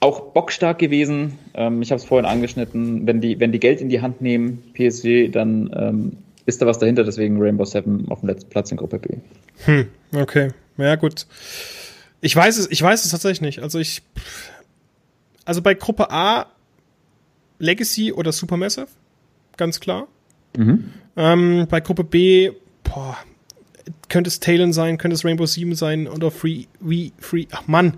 [0.00, 1.38] auch bockstark gewesen.
[1.52, 3.06] Ähm, ich habe es vorhin angeschnitten.
[3.06, 6.78] Wenn die, wenn die Geld in die Hand nehmen, PSG, dann ähm, ist da was
[6.78, 7.04] dahinter.
[7.04, 9.16] Deswegen Rainbow Seven auf dem letzten Platz in Gruppe B.
[9.66, 10.52] Hm, okay.
[10.78, 11.26] Ja, gut.
[12.22, 13.62] Ich weiß es, ich weiß es tatsächlich nicht.
[13.62, 14.02] Also ich
[15.46, 16.46] also bei Gruppe A
[17.58, 18.88] Legacy oder Supermassive,
[19.56, 20.08] ganz klar.
[20.56, 20.92] Mhm.
[21.16, 22.50] Ähm, bei Gruppe B,
[22.84, 23.16] boah,
[24.08, 27.94] könnte es Talon sein, könnte es Rainbow 7 sein oder Free, We, Free, ach Mann,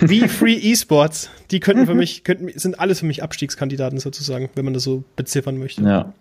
[0.00, 4.64] wie Free Esports, die könnten für mich, könnten, sind alles für mich Abstiegskandidaten sozusagen, wenn
[4.64, 5.82] man das so beziffern möchte.
[5.82, 6.12] Ja.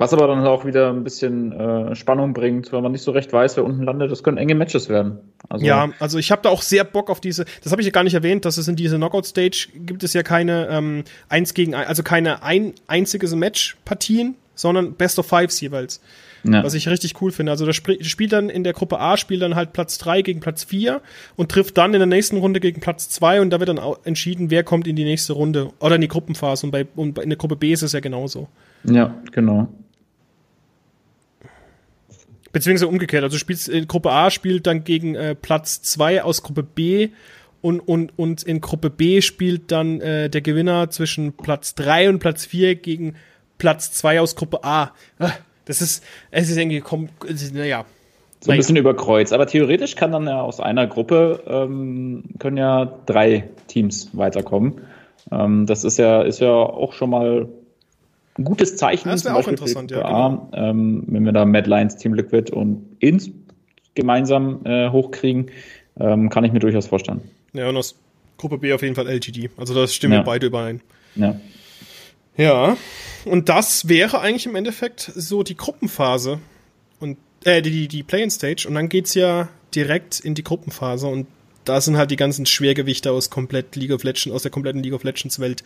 [0.00, 3.30] Was aber dann auch wieder ein bisschen äh, Spannung bringt, weil man nicht so recht
[3.34, 4.10] weiß, wer unten landet.
[4.10, 5.18] Das können enge Matches werden.
[5.50, 7.44] Also ja, also ich habe da auch sehr Bock auf diese.
[7.62, 10.22] Das habe ich ja gar nicht erwähnt, dass es in dieser Knockout-Stage gibt es ja
[10.22, 16.00] keine ähm, eins gegen ein, also keine ein einziges Match-Partien, sondern Best of Fives jeweils.
[16.44, 16.64] Ja.
[16.64, 17.52] Was ich richtig cool finde.
[17.52, 20.64] Also das spielt dann in der Gruppe A, spielt dann halt Platz 3 gegen Platz
[20.64, 21.02] 4
[21.36, 24.50] und trifft dann in der nächsten Runde gegen Platz 2 und da wird dann entschieden,
[24.50, 26.64] wer kommt in die nächste Runde oder in die Gruppenphase.
[26.64, 28.48] Und, bei, und in der Gruppe B ist es ja genauso.
[28.84, 29.68] Ja, genau.
[32.52, 33.22] Beziehungsweise umgekehrt.
[33.22, 37.10] Also spielst, in Gruppe A spielt dann gegen äh, Platz 2 aus Gruppe B
[37.62, 42.18] und, und, und in Gruppe B spielt dann äh, der Gewinner zwischen Platz 3 und
[42.18, 43.14] Platz 4 gegen
[43.58, 44.92] Platz 2 aus Gruppe A.
[45.18, 45.32] Ah,
[45.66, 46.82] das ist, es ist irgendwie,
[47.52, 47.84] naja.
[48.40, 49.34] So ein bisschen überkreuzt.
[49.34, 54.80] Aber theoretisch kann dann ja aus einer Gruppe ähm, können ja drei Teams weiterkommen.
[55.30, 57.48] Ähm, das ist ja, ist ja auch schon mal
[58.40, 59.08] ein gutes Zeichen.
[59.08, 60.02] Das wäre auch interessant, ja.
[60.02, 60.50] Genau.
[60.52, 63.30] Ähm, wenn wir da Mad Lions, Team Liquid und Ins
[63.94, 65.50] gemeinsam äh, hochkriegen,
[65.98, 67.20] ähm, kann ich mir durchaus vorstellen.
[67.52, 67.96] Ja, und aus
[68.38, 69.50] Gruppe B auf jeden Fall LGD.
[69.56, 70.20] Also da stimmen ja.
[70.20, 70.80] wir beide überein.
[71.14, 71.38] Ja.
[72.36, 72.76] Ja,
[73.26, 76.38] und das wäre eigentlich im Endeffekt so die Gruppenphase
[76.98, 81.26] und äh, die, die Play-in-Stage und dann geht's ja direkt in die Gruppenphase und
[81.70, 84.92] da sind halt die ganzen Schwergewichte aus komplett League of Legends, aus der kompletten League
[84.92, 85.62] of Legends Welt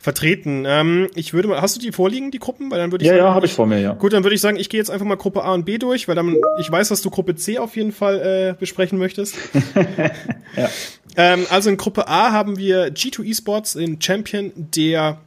[0.00, 0.64] vertreten.
[0.66, 2.70] Ähm, ich würde mal, hast du die vorliegen, die Gruppen?
[2.70, 3.94] Weil dann würde ich ja, sagen, ja, habe ich vor mir, ja.
[3.94, 6.08] Gut, dann würde ich sagen, ich gehe jetzt einfach mal Gruppe A und B durch,
[6.08, 9.36] weil dann, ich weiß, dass du Gruppe C auf jeden Fall äh, besprechen möchtest.
[10.56, 10.68] ja.
[11.16, 15.20] ähm, also in Gruppe A haben wir G2 Esports, den Champion der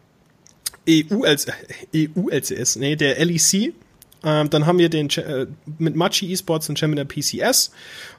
[0.90, 1.48] EU, als,
[1.96, 3.74] EU LCS, nee, der LEC.
[4.28, 7.72] Ähm, dann haben wir den äh, mit Machi Esports den Champion der PCS.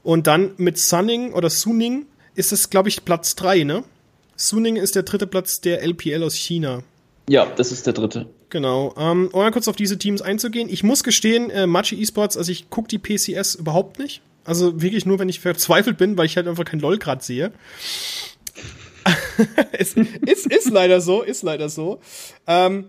[0.03, 3.85] Und dann mit Sunning oder Suning ist es, glaube ich, Platz 3, ne?
[4.35, 6.83] Suning ist der dritte Platz der LPL aus China.
[7.29, 8.27] Ja, das ist der dritte.
[8.49, 8.94] Genau.
[8.97, 10.71] Ähm, um mal kurz auf diese Teams einzugehen.
[10.71, 14.23] Ich muss gestehen, äh, Machi Esports, also ich gucke die PCS überhaupt nicht.
[14.47, 17.53] Also wirklich nur, wenn ich verzweifelt bin, weil ich halt einfach kein LOL grad sehe.
[19.73, 22.01] es ist, ist leider so, ist leider so.
[22.47, 22.87] Ähm,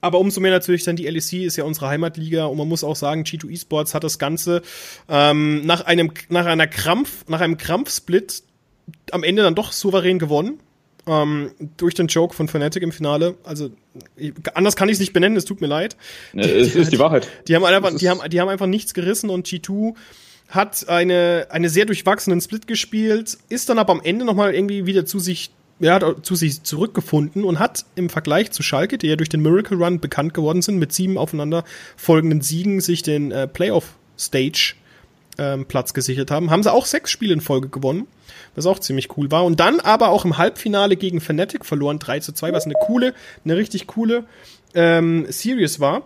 [0.00, 2.96] aber umso mehr natürlich dann die LEC ist ja unsere Heimatliga und man muss auch
[2.96, 4.62] sagen, G2 Esports hat das Ganze
[5.08, 8.42] ähm, nach einem nach einer Krampf nach einem Krampfsplit
[9.10, 10.60] am Ende dann doch souverän gewonnen
[11.06, 13.36] ähm, durch den Joke von Fnatic im Finale.
[13.44, 13.70] Also
[14.54, 15.36] anders kann ich es nicht benennen.
[15.36, 15.96] Es tut mir leid.
[16.32, 17.28] Ja, es ist die Wahrheit.
[17.48, 19.94] Die haben einfach die haben die haben einfach nichts gerissen und G2
[20.48, 25.04] hat eine, eine sehr durchwachsenen Split gespielt, ist dann aber am Ende nochmal irgendwie wieder
[25.04, 29.28] zu sich ja, zu sich zurückgefunden und hat im Vergleich zu Schalke, die ja durch
[29.28, 31.64] den Miracle Run bekannt geworden sind, mit sieben aufeinander
[31.96, 34.74] folgenden Siegen sich den äh, Playoff-Stage
[35.38, 38.08] ähm, Platz gesichert haben, haben sie auch sechs Spiele in Folge gewonnen,
[38.56, 39.44] was auch ziemlich cool war.
[39.44, 43.14] Und dann aber auch im Halbfinale gegen Fnatic verloren, 3 zu 2, was eine coole,
[43.44, 44.24] eine richtig coole
[44.74, 46.02] ähm, Series war.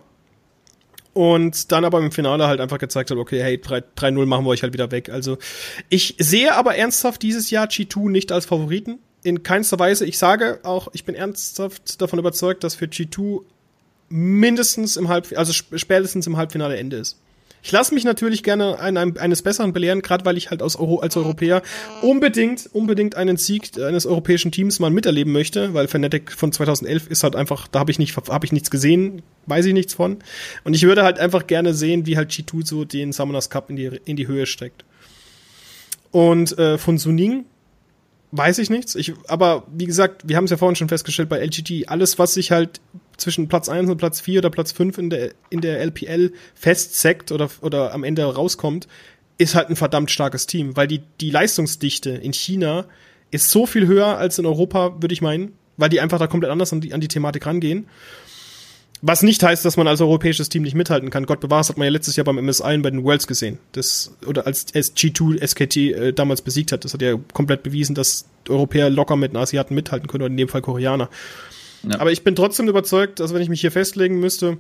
[1.14, 4.62] Und dann aber im Finale halt einfach gezeigt hat, okay, hey, 3-0 machen wir euch
[4.62, 5.10] halt wieder weg.
[5.10, 5.36] Also
[5.90, 10.04] ich sehe aber ernsthaft dieses Jahr G2 nicht als Favoriten in keinster Weise.
[10.04, 13.42] Ich sage auch, ich bin ernsthaft davon überzeugt, dass für G2
[14.08, 17.18] mindestens im Halb, also spätestens im Halbfinale Ende ist.
[17.64, 20.98] Ich lasse mich natürlich gerne ein, eines Besseren belehren, gerade weil ich halt aus Euro,
[20.98, 21.62] als Europäer
[22.02, 27.22] unbedingt, unbedingt einen Sieg eines europäischen Teams mal miterleben möchte, weil Fnatic von 2011 ist
[27.22, 30.18] halt einfach, da habe ich nicht, habe ich nichts gesehen, weiß ich nichts von.
[30.64, 33.76] Und ich würde halt einfach gerne sehen, wie halt G2 so den Summoners Cup in
[33.76, 34.84] die, in die Höhe steckt.
[36.10, 37.44] Und äh, von Suning
[38.32, 38.94] weiß ich nichts.
[38.94, 42.34] Ich, aber wie gesagt, wir haben es ja vorhin schon festgestellt bei LGT, alles, was
[42.34, 42.80] sich halt
[43.18, 47.30] zwischen Platz 1 und Platz 4 oder Platz 5 in der, in der LPL festseckt
[47.30, 48.88] oder, oder am Ende rauskommt,
[49.38, 52.86] ist halt ein verdammt starkes Team, weil die, die Leistungsdichte in China
[53.30, 56.50] ist so viel höher als in Europa, würde ich meinen, weil die einfach da komplett
[56.50, 57.86] anders an die, an die Thematik rangehen.
[59.04, 61.26] Was nicht heißt, dass man als europäisches Team nicht mithalten kann.
[61.26, 63.58] Gott bewahrt, hat man ja letztes Jahr beim MSI bei den Worlds gesehen.
[63.72, 66.84] Das, oder als G2 SKT äh, damals besiegt hat.
[66.84, 70.36] Das hat ja komplett bewiesen, dass Europäer locker mit den Asiaten mithalten können, oder in
[70.36, 71.10] dem Fall Koreaner.
[71.82, 72.00] Ja.
[72.00, 74.58] Aber ich bin trotzdem überzeugt, dass wenn ich mich hier festlegen müsste,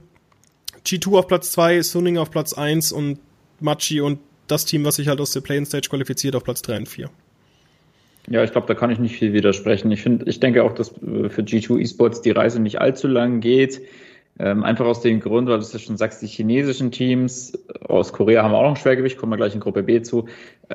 [0.84, 3.20] G2 auf Platz 2, Suning auf Platz 1 und
[3.60, 6.88] Machi und das Team, was sich halt aus der Play-in-Stage qualifiziert, auf Platz 3 und
[6.88, 7.10] 4.
[8.28, 9.90] Ja, ich glaube, da kann ich nicht viel widersprechen.
[9.92, 13.40] Ich finde, ich denke auch, dass äh, für G2 Esports die Reise nicht allzu lang
[13.40, 13.80] geht.
[14.38, 17.52] Ähm, einfach aus dem Grund, weil du es ja schon sagst, die chinesischen Teams
[17.86, 20.26] aus Korea haben auch noch ein Schwergewicht, kommen wir gleich in Gruppe B zu,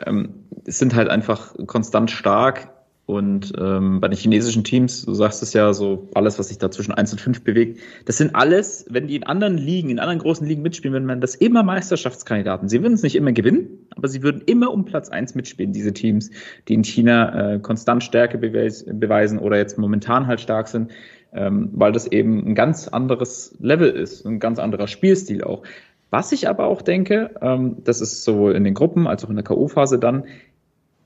[0.05, 0.29] ähm,
[0.65, 2.69] sind halt einfach konstant stark.
[3.07, 6.69] Und ähm, bei den chinesischen Teams, du sagst es ja so, alles, was sich da
[6.69, 10.19] zwischen 1 und 5 bewegt, das sind alles, wenn die in anderen Ligen, in anderen
[10.19, 12.67] großen Ligen mitspielen, würden man das immer Meisterschaftskandidaten.
[12.67, 15.93] Sie würden es nicht immer gewinnen, aber sie würden immer um Platz 1 mitspielen, diese
[15.93, 16.31] Teams,
[16.67, 20.91] die in China äh, konstant Stärke beweis, beweisen oder jetzt momentan halt stark sind
[21.37, 25.63] ähm, weil das eben ein ganz anderes Level ist, ein ganz anderer Spielstil auch.
[26.09, 29.35] Was ich aber auch denke, ähm, das ist sowohl in den Gruppen als auch in
[29.35, 30.23] der K.O.-Phase dann,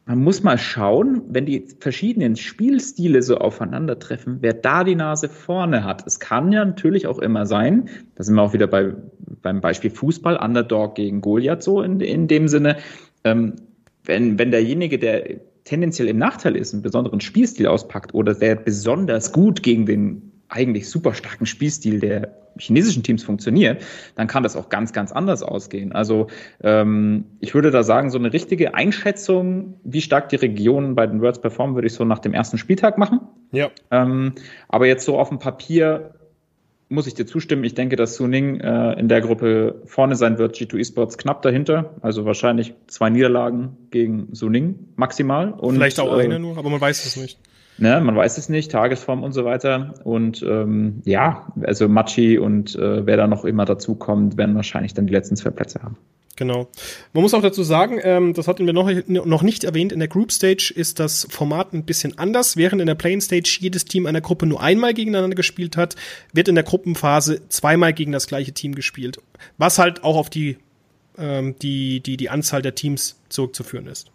[0.05, 5.83] man muss mal schauen, wenn die verschiedenen Spielstile so aufeinandertreffen, wer da die Nase vorne
[5.83, 6.05] hat.
[6.07, 8.93] Es kann ja natürlich auch immer sein, da sind wir auch wieder bei,
[9.41, 12.77] beim Beispiel Fußball, Underdog gegen Goliath so in, in dem Sinne,
[13.23, 13.55] ähm,
[14.05, 19.31] wenn, wenn derjenige, der tendenziell im Nachteil ist, einen besonderen Spielstil auspackt oder der besonders
[19.31, 23.81] gut gegen den eigentlich super starken Spielstil der chinesischen Teams funktioniert,
[24.15, 25.93] dann kann das auch ganz, ganz anders ausgehen.
[25.93, 26.27] Also
[26.61, 31.21] ähm, ich würde da sagen, so eine richtige Einschätzung, wie stark die Regionen bei den
[31.21, 33.21] Worlds performen, würde ich so nach dem ersten Spieltag machen.
[33.53, 33.69] Ja.
[33.89, 34.33] Ähm,
[34.67, 36.13] aber jetzt so auf dem Papier
[36.91, 37.63] muss ich dir zustimmen.
[37.63, 40.55] Ich denke, dass Suning äh, in der Gruppe vorne sein wird.
[40.55, 41.95] G2 Esports knapp dahinter.
[42.01, 45.51] Also wahrscheinlich zwei Niederlagen gegen Suning maximal.
[45.51, 47.39] Und, Vielleicht auch äh, eine nur, aber man weiß es nicht.
[47.77, 49.95] Ne, man weiß es nicht, Tagesform und so weiter.
[50.03, 54.93] Und ähm, ja, also Machi und äh, wer da noch immer dazu kommt, werden wahrscheinlich
[54.93, 55.97] dann die letzten zwei Plätze haben.
[56.41, 56.69] Genau.
[57.13, 60.07] Man muss auch dazu sagen, ähm, das hatten wir noch, noch nicht erwähnt, in der
[60.07, 62.57] Group Stage ist das Format ein bisschen anders.
[62.57, 65.95] Während in der Playing Stage jedes Team einer Gruppe nur einmal gegeneinander gespielt hat,
[66.33, 69.19] wird in der Gruppenphase zweimal gegen das gleiche Team gespielt.
[69.59, 70.57] Was halt auch auf die,
[71.15, 74.09] ähm, die, die, die Anzahl der Teams zurückzuführen ist.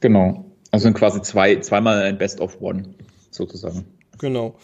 [0.00, 0.46] Genau.
[0.70, 2.84] Also quasi zwei, zweimal ein Best of One,
[3.30, 3.84] sozusagen.
[4.16, 4.54] Genau.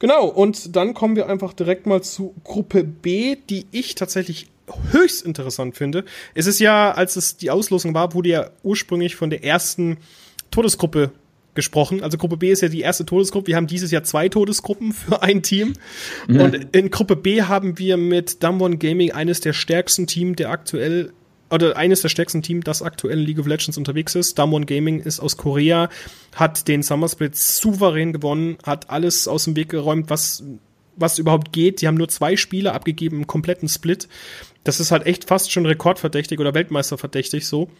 [0.00, 0.26] Genau.
[0.26, 4.48] Und dann kommen wir einfach direkt mal zu Gruppe B, die ich tatsächlich
[4.90, 6.04] höchst interessant finde.
[6.34, 9.98] Es ist ja, als es die Auslosung war, wurde ja ursprünglich von der ersten
[10.50, 11.12] Todesgruppe
[11.54, 12.02] gesprochen.
[12.02, 13.48] Also Gruppe B ist ja die erste Todesgruppe.
[13.48, 15.74] Wir haben dieses Jahr zwei Todesgruppen für ein Team.
[16.28, 16.40] Mhm.
[16.40, 21.12] Und in Gruppe B haben wir mit Dumbone Gaming eines der stärksten Teams, der aktuell
[21.50, 24.38] oder eines der stärksten Teams, das aktuell in League of Legends unterwegs ist.
[24.38, 25.88] Damwon Gaming ist aus Korea,
[26.34, 30.44] hat den Summer Split souverän gewonnen, hat alles aus dem Weg geräumt, was
[30.98, 31.80] was überhaupt geht.
[31.80, 34.08] Die haben nur zwei Spiele abgegeben im kompletten Split.
[34.64, 37.70] Das ist halt echt fast schon rekordverdächtig oder Weltmeisterverdächtig so.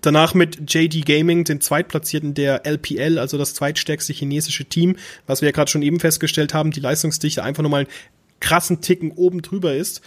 [0.00, 5.48] Danach mit JD Gaming, den Zweitplatzierten der LPL, also das zweitstärkste chinesische Team, was wir
[5.48, 7.90] ja gerade schon eben festgestellt haben, die Leistungsdichte einfach nochmal einen
[8.40, 10.00] krassen Ticken oben drüber ist.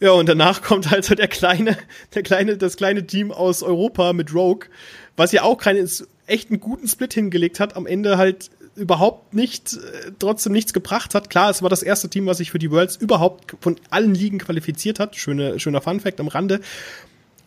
[0.00, 1.76] Ja, und danach kommt halt so der kleine,
[2.14, 4.68] der kleine, das kleine Team aus Europa mit Rogue,
[5.16, 5.88] was ja auch keinen
[6.26, 11.14] echt einen guten Split hingelegt hat, am Ende halt überhaupt nicht, äh, trotzdem nichts gebracht
[11.14, 11.30] hat.
[11.30, 14.38] Klar, es war das erste Team, was sich für die Worlds überhaupt von allen Ligen
[14.38, 15.16] qualifiziert hat.
[15.16, 16.60] Schöne, schöner Fun Fact am Rande.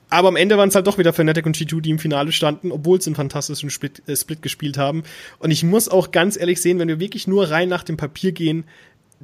[0.10, 2.72] Aber am Ende waren es halt doch wieder Fnatic und G2, die im Finale standen,
[2.72, 5.04] obwohl sie einen fantastischen Split, äh, Split gespielt haben.
[5.38, 8.32] Und ich muss auch ganz ehrlich sehen, wenn wir wirklich nur rein nach dem Papier
[8.32, 8.66] gehen,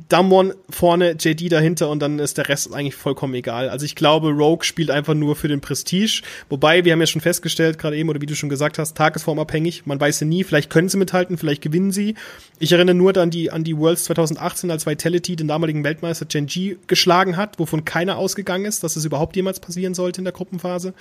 [0.09, 3.69] Damwon vorne, JD dahinter und dann ist der Rest eigentlich vollkommen egal.
[3.69, 6.21] Also ich glaube, Rogue spielt einfach nur für den Prestige.
[6.49, 9.85] Wobei, wir haben ja schon festgestellt, gerade eben, oder wie du schon gesagt hast, tagesformabhängig.
[9.85, 12.15] Man weiß ja nie, vielleicht können sie mithalten, vielleicht gewinnen sie.
[12.59, 16.77] Ich erinnere nur an die, an die Worlds 2018, als Vitality den damaligen Weltmeister Genji
[16.87, 20.93] geschlagen hat, wovon keiner ausgegangen ist, dass es überhaupt jemals passieren sollte in der Gruppenphase.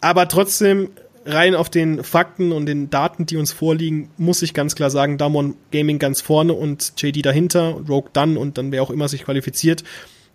[0.00, 0.90] Aber trotzdem,
[1.26, 5.18] rein auf den Fakten und den Daten, die uns vorliegen, muss ich ganz klar sagen,
[5.18, 9.24] Damon Gaming ganz vorne und JD dahinter, Rogue dann und dann wer auch immer sich
[9.24, 9.84] qualifiziert.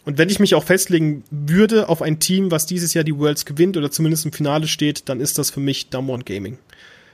[0.03, 3.45] Und wenn ich mich auch festlegen würde auf ein Team, was dieses Jahr die Worlds
[3.45, 6.57] gewinnt oder zumindest im Finale steht, dann ist das für mich Damon Gaming.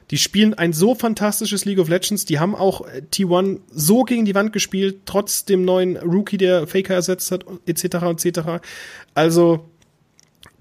[0.09, 2.23] Die spielen ein so fantastisches League of Legends.
[2.23, 6.65] Die haben auch äh, T1 so gegen die Wand gespielt, trotz dem neuen Rookie, der
[6.65, 8.25] Faker ersetzt hat, etc.
[8.25, 8.39] etc.
[9.13, 9.69] Also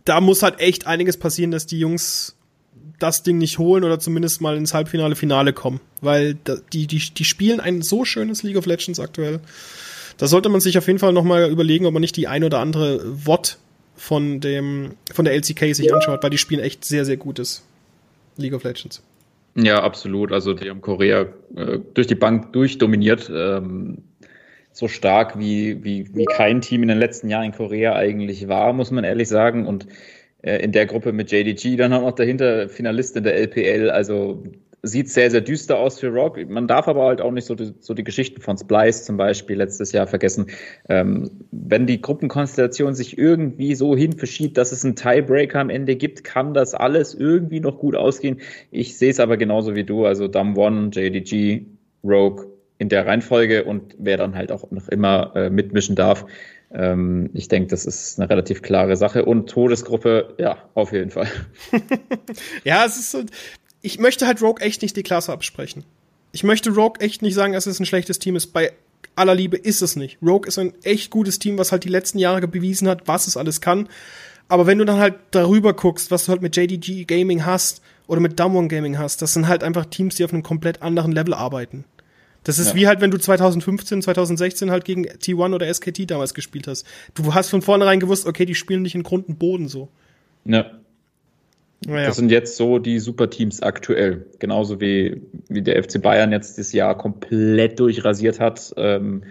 [0.05, 2.36] da muss halt echt einiges passieren, dass die Jungs
[2.99, 5.81] das Ding nicht holen oder zumindest mal ins Halbfinale, Finale kommen.
[6.01, 6.35] Weil
[6.73, 9.41] die, die, die spielen ein so schönes League of Legends aktuell.
[10.19, 12.59] Da sollte man sich auf jeden Fall nochmal überlegen, ob man nicht die ein oder
[12.61, 13.59] andere WOT
[13.97, 17.63] von dem, von der LCK sich anschaut, weil die spielen echt sehr, sehr gutes
[18.37, 19.03] League of Legends.
[19.55, 20.33] Ja, absolut.
[20.33, 23.31] Also die haben Korea äh, durch die Bank durchdominiert.
[23.35, 23.99] Ähm,
[24.73, 28.75] so stark wie, wie, wie kein Team in den letzten Jahren in Korea eigentlich war,
[28.75, 29.67] muss man ehrlich sagen.
[29.67, 29.87] Und
[30.43, 33.91] in der Gruppe mit JDG, dann auch noch dahinter Finalist in der LPL.
[33.91, 34.45] Also
[34.87, 36.39] sieht sehr, sehr düster aus für Rock.
[36.49, 39.57] Man darf aber halt auch nicht so die, so die Geschichten von Splice zum Beispiel
[39.57, 40.47] letztes Jahr vergessen.
[40.89, 45.97] Ähm, wenn die Gruppenkonstellation sich irgendwie so hin verschiebt, dass es einen Tiebreaker am Ende
[45.97, 48.41] gibt, kann das alles irgendwie noch gut ausgehen.
[48.71, 50.07] Ich sehe es aber genauso wie du.
[50.07, 51.67] Also Dam One, JDG,
[52.05, 52.47] Rogue
[52.79, 56.27] in der Reihenfolge und wer dann halt auch noch immer äh, mitmischen darf.
[56.77, 59.25] Ähm, ich denke, das ist eine relativ klare Sache.
[59.25, 61.29] Und Todesgruppe, ja, auf jeden Fall.
[62.65, 63.23] ja, es ist so.
[63.81, 65.85] Ich möchte halt Rogue echt nicht die Klasse absprechen.
[66.33, 68.49] Ich möchte Rogue echt nicht sagen, dass es ein schlechtes Team ist.
[68.49, 68.73] Bei
[69.15, 70.19] aller Liebe ist es nicht.
[70.23, 73.37] Rogue ist ein echt gutes Team, was halt die letzten Jahre bewiesen hat, was es
[73.37, 73.89] alles kann.
[74.49, 78.21] Aber wenn du dann halt darüber guckst, was du halt mit JDG Gaming hast oder
[78.21, 81.35] mit Damwon Gaming hast, das sind halt einfach Teams, die auf einem komplett anderen Level
[81.35, 81.85] arbeiten.
[82.47, 82.75] Das ist ja.
[82.77, 86.87] wie halt, wenn du 2015, 2016 halt gegen T1 oder SKT damals gespielt hast.
[87.15, 89.89] Du hast von vornherein gewusst, okay, die spielen nicht in Grund und Boden so.
[90.45, 90.71] Ja.
[91.85, 92.07] Naja.
[92.07, 94.27] Das sind jetzt so die Superteams aktuell.
[94.39, 99.25] Genauso wie, wie der FC Bayern jetzt das Jahr komplett durchrasiert hat, ähm,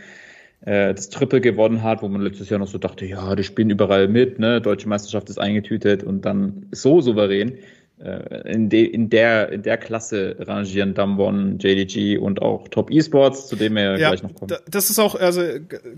[0.66, 3.70] äh, das Triple gewonnen hat, wo man letztes Jahr noch so dachte, ja, die spielen
[3.70, 4.60] überall mit, ne?
[4.60, 7.60] Deutsche Meisterschaft ist eingetütet und dann so souverän.
[7.98, 13.48] Äh, in, de, in, der, in der Klasse rangieren Damwon, JDG und auch Top Esports,
[13.48, 14.54] zu dem wir ja, gleich noch kommen.
[14.70, 15.42] Das ist auch, also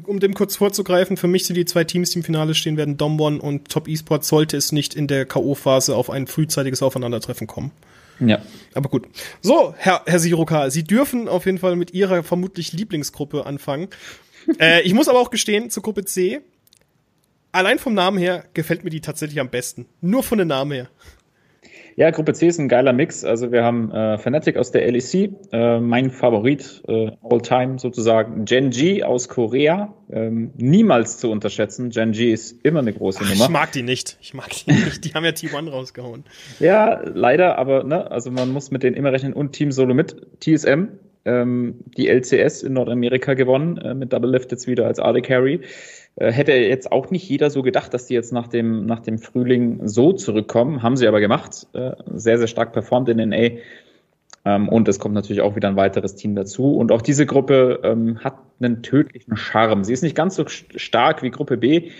[0.06, 2.98] um dem kurz vorzugreifen, für mich sind die zwei Teams, die im Finale stehen werden,
[2.98, 7.72] Damwon und Top Esports, sollte es nicht in der K.O.-Phase auf ein frühzeitiges Aufeinandertreffen kommen.
[8.20, 8.44] Ja.
[8.76, 9.08] Aber gut.
[9.42, 13.88] So, Herr, Herr Siroka, Sie dürfen auf jeden Fall mit Ihrer vermutlich Lieblingsgruppe anfangen.
[14.60, 16.42] äh, ich muss aber auch gestehen, zur Gruppe C,
[17.52, 19.88] allein vom Namen her gefällt mir die tatsächlich am besten.
[20.02, 20.90] Nur von den Namen her.
[21.98, 23.26] Ja, Gruppe C ist ein geiler Mix.
[23.26, 28.70] Also wir haben äh, Fnatic aus der LEC, äh, mein Favorit äh, all-time sozusagen, Gen
[28.70, 29.96] G aus Korea.
[30.12, 31.90] Ähm, niemals zu unterschätzen.
[31.90, 33.46] Gen G ist immer eine große Ach, Nummer.
[33.46, 34.16] Ich mag die nicht.
[34.22, 35.06] Ich mag die nicht.
[35.06, 36.24] Die haben ja T1 rausgehauen.
[36.60, 40.16] Ja, leider, aber ne, also man muss mit denen immer rechnen und Team Solo mit
[40.40, 40.90] TSM.
[41.26, 45.62] Ähm, die LCS in Nordamerika gewonnen, äh, mit Double Lift jetzt wieder als AD Carry.
[46.18, 49.20] Äh, hätte jetzt auch nicht jeder so gedacht, dass die jetzt nach dem, nach dem
[49.20, 50.84] Frühling so zurückkommen.
[50.84, 51.68] Haben sie aber gemacht.
[51.74, 53.60] Äh, sehr, sehr stark performt in NA.
[54.46, 56.76] Ähm, und es kommt natürlich auch wieder ein weiteres Team dazu.
[56.76, 59.84] Und auch diese Gruppe ähm, hat einen tödlichen Charme.
[59.84, 61.92] Sie ist nicht ganz so stark wie Gruppe B,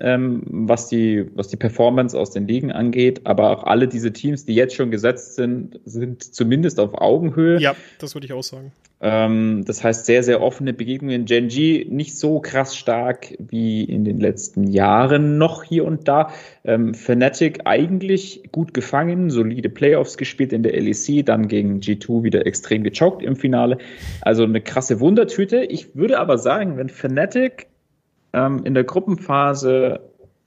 [0.00, 3.22] ähm, was, die, was die Performance aus den Ligen angeht.
[3.24, 7.60] Aber auch alle diese Teams, die jetzt schon gesetzt sind, sind zumindest auf Augenhöhe.
[7.60, 8.72] Ja, das würde ich auch sagen.
[9.00, 11.26] Ähm, das heißt, sehr, sehr offene Begegnungen.
[11.26, 16.30] Genji nicht so krass stark wie in den letzten Jahren noch hier und da.
[16.64, 22.46] Ähm, Fnatic eigentlich gut gefangen, solide Playoffs gespielt in der LEC, dann gegen G2 wieder
[22.46, 23.78] extrem gechockt im Finale.
[24.22, 25.64] Also eine krasse Wundertüte.
[25.64, 27.66] Ich würde aber sagen, wenn Fnatic
[28.34, 30.00] ähm, in der Gruppenphase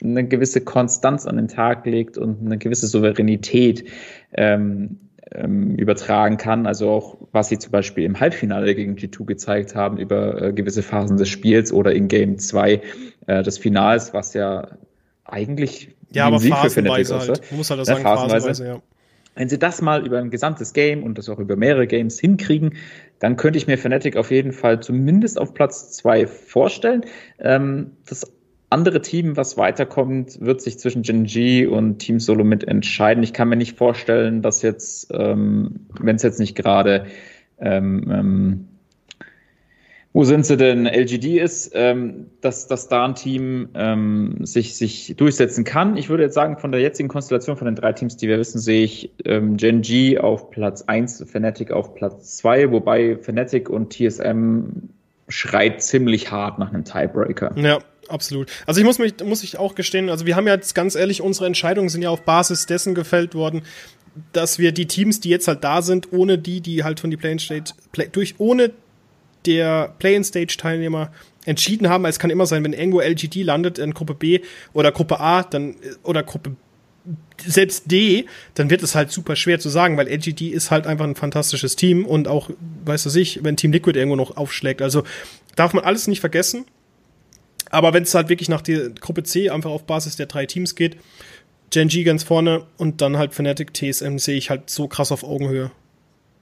[0.04, 3.86] eine gewisse Konstanz an den Tag legt und eine gewisse Souveränität
[4.34, 5.00] ähm,
[5.32, 6.68] ähm, übertragen kann.
[6.68, 10.84] Also auch, was sie zum Beispiel im Halbfinale gegen G2 gezeigt haben über äh, gewisse
[10.84, 12.82] Phasen des Spiels oder in Game 2
[13.26, 14.68] äh, des Finals, was ja
[15.26, 17.42] eigentlich ja, aber Sieg phasenweise halt.
[17.52, 18.82] Man muss halt das ja, sagen, phasenweise, phasenweise ja.
[19.38, 22.74] Wenn sie das mal über ein gesamtes Game und das auch über mehrere Games hinkriegen,
[23.20, 27.06] dann könnte ich mir Fnatic auf jeden Fall zumindest auf Platz zwei vorstellen.
[27.40, 28.34] Ähm, das
[28.72, 31.28] andere Team, was weiterkommt, wird sich zwischen Gen
[31.70, 33.24] und Team Solo mit entscheiden.
[33.24, 37.06] Ich kann mir nicht vorstellen, dass jetzt, ähm, wenn es jetzt nicht gerade
[37.60, 38.68] ähm, ähm,
[40.18, 40.88] wo sind sie denn?
[40.88, 45.96] LGD ist, ähm, dass, dass da ein Team ähm, sich, sich durchsetzen kann.
[45.96, 48.58] Ich würde jetzt sagen, von der jetzigen Konstellation von den drei Teams, die wir wissen,
[48.58, 53.94] sehe ich ähm, Gen G auf Platz 1, Fnatic auf Platz 2, wobei Fnatic und
[53.94, 54.90] TSM
[55.28, 57.56] schreit ziemlich hart nach einem Tiebreaker.
[57.56, 57.78] Ja,
[58.08, 58.50] absolut.
[58.66, 61.22] Also ich muss mich, muss ich auch gestehen, also wir haben ja jetzt ganz ehrlich,
[61.22, 63.62] unsere Entscheidungen sind ja auf Basis dessen gefällt worden,
[64.34, 67.18] dass wir die Teams, die jetzt halt da sind, ohne die, die halt von die
[67.18, 68.72] Play State, Play, durch, ohne
[69.46, 71.12] der Play-in-Stage-Teilnehmer
[71.46, 72.06] entschieden haben.
[72.06, 74.42] Es kann immer sein, wenn irgendwo LGD landet in Gruppe B
[74.74, 76.56] oder Gruppe A, dann oder Gruppe
[77.46, 81.06] selbst D, dann wird es halt super schwer zu sagen, weil LGD ist halt einfach
[81.06, 82.50] ein fantastisches Team und auch,
[82.84, 84.82] weißt du sich, wenn Team Liquid irgendwo noch aufschlägt.
[84.82, 85.04] Also
[85.56, 86.66] darf man alles nicht vergessen.
[87.70, 90.76] Aber wenn es halt wirklich nach der Gruppe C einfach auf Basis der drei Teams
[90.76, 90.98] geht,
[91.70, 95.24] Gen G ganz vorne und dann halt Fnatic TSM sehe ich halt so krass auf
[95.24, 95.72] Augenhöhe.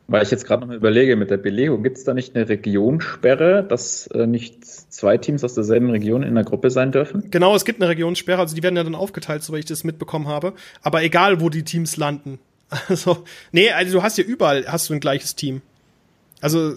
[0.07, 2.47] Weil ich jetzt gerade noch mal überlege, mit der Belegung, gibt es da nicht eine
[2.47, 7.31] Regionssperre, dass äh, nicht zwei Teams aus derselben Region in der Gruppe sein dürfen?
[7.31, 10.27] Genau, es gibt eine Regionssperre, also die werden ja dann aufgeteilt, soweit ich das mitbekommen
[10.27, 10.53] habe.
[10.83, 12.39] Aber egal, wo die Teams landen.
[12.89, 15.61] Also, nee, also du hast ja überall hast du ein gleiches Team.
[16.41, 16.73] Also,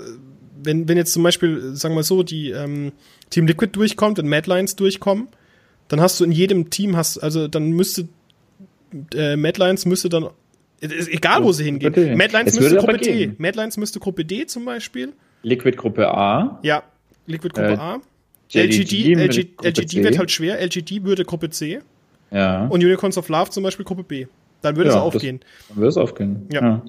[0.63, 2.93] wenn, wenn jetzt zum Beispiel, sagen wir so, die ähm,
[3.31, 5.29] Team Liquid durchkommt und Madlines durchkommen,
[5.89, 8.07] dann hast du in jedem Team hast, also dann müsste
[9.15, 10.29] äh, Madlines müsste dann
[10.81, 11.91] egal, wo sie hingehen.
[11.91, 12.15] Okay.
[12.15, 13.33] Madlines müsste Gruppe D.
[13.39, 15.13] Madlines müsste Gruppe D zum Beispiel.
[15.43, 16.59] Liquid Gruppe A.
[16.63, 16.83] Ja,
[17.27, 18.01] Liquid Gruppe äh, A.
[18.55, 20.61] LGD, LG, LGD wird halt schwer.
[20.61, 21.81] LGD würde Gruppe C.
[22.31, 22.67] Ja.
[22.67, 24.27] Und Unicorns of Love zum Beispiel Gruppe B.
[24.63, 25.41] Dann würde ja, es aufgehen.
[25.41, 26.47] Das, dann würde es aufgehen.
[26.53, 26.63] Ja.
[26.63, 26.83] ja.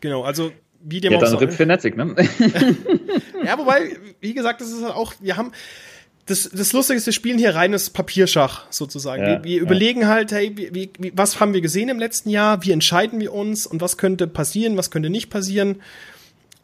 [0.00, 0.50] Genau, also
[0.82, 2.14] wie dem ja, auch dann RIP Fnatic, ne?
[3.44, 5.52] ja, wobei, wie gesagt, das ist halt auch, wir haben,
[6.26, 9.22] das, das Lustige ist, wir spielen hier reines Papierschach sozusagen.
[9.22, 9.62] Ja, wir, wir ja.
[9.62, 12.64] überlegen halt, hey, wie, wie, was haben wir gesehen im letzten Jahr?
[12.64, 13.66] Wie entscheiden wir uns?
[13.66, 14.76] Und was könnte passieren?
[14.76, 15.82] Was könnte nicht passieren?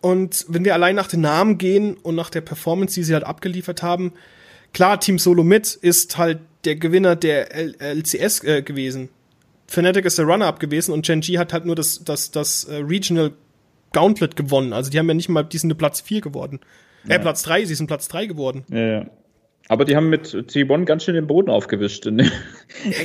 [0.00, 3.24] Und wenn wir allein nach den Namen gehen und nach der Performance, die sie halt
[3.24, 4.14] abgeliefert haben,
[4.72, 9.10] klar, Team Solo mit ist halt der Gewinner der L LCS äh, gewesen.
[9.66, 12.76] Fnatic ist der Runner-up gewesen und Gen G hat halt nur das, das, das äh,
[12.76, 13.32] Regional
[13.92, 14.72] Gauntlet gewonnen.
[14.72, 16.60] Also die haben ja nicht mal, die sind Platz 4 geworden.
[17.04, 17.16] Äh, ja.
[17.16, 18.64] Äh, Platz 3, sie sind Platz 3 geworden.
[18.68, 19.06] Ja, ja.
[19.70, 22.18] Aber die haben mit T1 ganz schön den Boden aufgewischt in,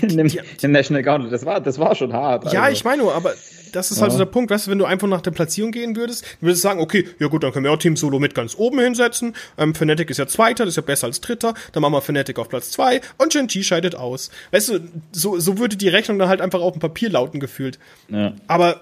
[0.02, 0.32] in dem,
[0.64, 1.32] in National Gauntlet.
[1.32, 2.52] Das war, das war schon hart.
[2.52, 2.74] Ja, also.
[2.74, 3.36] ich meine nur, aber
[3.72, 5.96] das ist halt so der Punkt, weißt du, wenn du einfach nach der Platzierung gehen
[5.96, 8.56] würdest, würdest du sagen, okay, ja gut, dann können wir auch Team Solo mit ganz
[8.58, 9.36] oben hinsetzen.
[9.60, 11.54] Ähm, Fnatic ist ja Zweiter, das ist ja besser als Dritter.
[11.72, 14.32] Dann machen wir Fnatic auf Platz zwei und Gen-G scheidet aus.
[14.50, 14.80] Weißt du,
[15.12, 17.78] so, so würde die Rechnung dann halt einfach auf dem Papier lauten gefühlt.
[18.10, 18.34] Ja.
[18.48, 18.82] Aber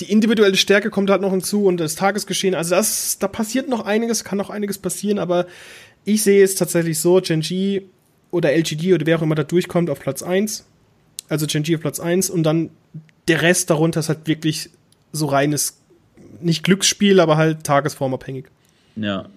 [0.00, 3.84] die individuelle Stärke kommt halt noch hinzu und das Tagesgeschehen, also das, da passiert noch
[3.84, 5.46] einiges, kann noch einiges passieren, aber
[6.04, 7.88] ich sehe es tatsächlich so, Genji
[8.30, 10.66] oder LGD oder wer auch immer da durchkommt auf Platz 1.
[11.28, 12.70] Also Genji auf Platz 1 und dann
[13.28, 14.70] der Rest darunter ist halt wirklich
[15.12, 15.78] so reines,
[16.40, 18.46] nicht Glücksspiel, aber halt tagesformabhängig.
[18.96, 19.28] Ja.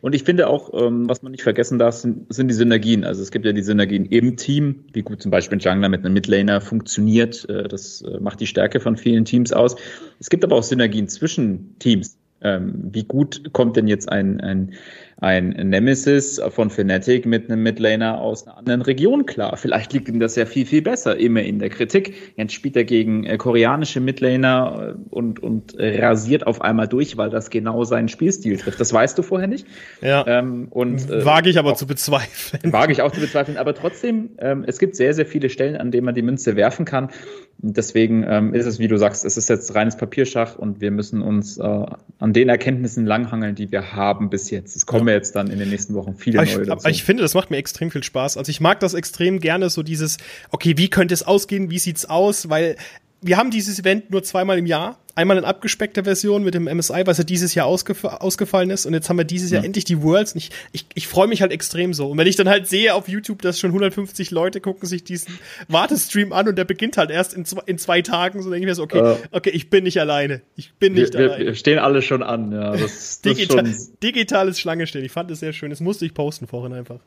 [0.00, 3.04] Und ich finde auch, ähm, was man nicht vergessen darf, sind, sind, die Synergien.
[3.04, 6.04] Also es gibt ja die Synergien im Team, wie gut zum Beispiel ein Jungler mit
[6.04, 7.48] einem Midlaner funktioniert.
[7.48, 9.76] Äh, das äh, macht die Stärke von vielen Teams aus.
[10.18, 12.16] Es gibt aber auch Synergien zwischen Teams.
[12.42, 14.72] Ähm, wie gut kommt denn jetzt ein, ein
[15.20, 19.56] ein Nemesis von Fnatic mit einem Midlaner aus einer anderen Region klar.
[19.56, 22.14] Vielleicht liegt ihm das ja viel, viel besser, immer in der Kritik.
[22.36, 27.30] Jetzt spielt er gegen äh, koreanische Midlaner äh, und, und rasiert auf einmal durch, weil
[27.30, 28.80] das genau seinen Spielstil trifft.
[28.80, 29.66] Das weißt du vorher nicht.
[30.00, 30.26] Ja.
[30.26, 32.72] Ähm, und, äh, wage ich aber auch, zu bezweifeln.
[32.72, 33.56] Wage ich auch zu bezweifeln.
[33.56, 36.84] Aber trotzdem, ähm, es gibt sehr, sehr viele Stellen, an denen man die Münze werfen
[36.84, 37.10] kann.
[37.58, 41.20] Deswegen ähm, ist es, wie du sagst, es ist jetzt reines Papierschach und wir müssen
[41.20, 41.86] uns äh,
[42.18, 44.76] an den Erkenntnissen langhangeln, die wir haben bis jetzt.
[44.76, 45.09] Es kommen ja.
[45.12, 46.88] Jetzt dann in den nächsten Wochen viele aber neue ich, dazu.
[46.88, 48.36] Ich finde, das macht mir extrem viel Spaß.
[48.36, 50.16] Also ich mag das extrem gerne, so dieses,
[50.50, 52.48] okay, wie könnte es ausgehen, wie sieht's aus?
[52.48, 52.76] Weil
[53.22, 54.98] wir haben dieses Event nur zweimal im Jahr.
[55.16, 58.86] Einmal in abgespeckter Version mit dem MSI, was ja dieses Jahr ausgef ausgefallen ist.
[58.86, 60.32] Und jetzt haben wir dieses Jahr endlich die Worlds.
[60.32, 62.08] Und ich, ich, ich freue mich halt extrem so.
[62.10, 65.38] Und wenn ich dann halt sehe auf YouTube, dass schon 150 Leute gucken sich diesen
[65.68, 68.70] Wartestream an und der beginnt halt erst in zwei, in zwei Tagen, so denke ich
[68.70, 70.40] mir so, okay, uh, okay, ich bin nicht alleine.
[70.56, 71.44] Ich bin nicht wir, alleine.
[71.44, 72.70] Wir stehen alle schon an, ja.
[72.72, 73.88] Das, das Digital, schon...
[74.02, 75.04] Digitales Schlange stehen.
[75.04, 75.70] Ich fand es sehr schön.
[75.70, 77.00] Das musste ich posten vorhin einfach.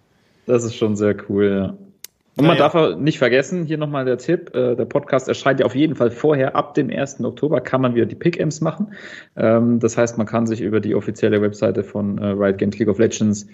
[0.45, 1.77] Das ist schon sehr cool, ja.
[2.35, 2.69] Und man naja.
[2.69, 6.09] darf nicht vergessen, hier nochmal der Tipp, äh, der Podcast erscheint ja auf jeden Fall
[6.09, 7.23] vorher, ab dem 1.
[7.23, 8.93] Oktober kann man wieder die Pick-Ems machen.
[9.35, 12.89] Ähm, das heißt, man kann sich über die offizielle Webseite von äh, Riot Games League
[12.89, 13.47] of Legends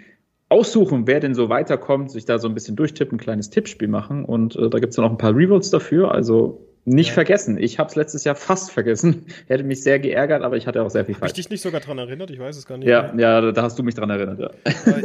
[0.47, 4.25] aussuchen, wer denn so weiterkommt, sich da so ein bisschen durchtippen, ein kleines Tippspiel machen
[4.25, 7.13] und äh, da gibt's dann auch ein paar Revolts dafür, also nicht ja.
[7.13, 7.57] vergessen.
[7.57, 9.25] Ich habe es letztes Jahr fast vergessen.
[9.47, 11.21] Hätte mich sehr geärgert, aber ich hatte auch sehr viel falsch.
[11.21, 12.31] Hab ich dich nicht sogar dran erinnert?
[12.31, 12.87] Ich weiß es gar nicht.
[12.87, 13.41] Ja, mehr.
[13.43, 14.39] ja, da hast du mich dran erinnert.
[14.39, 14.49] Ja.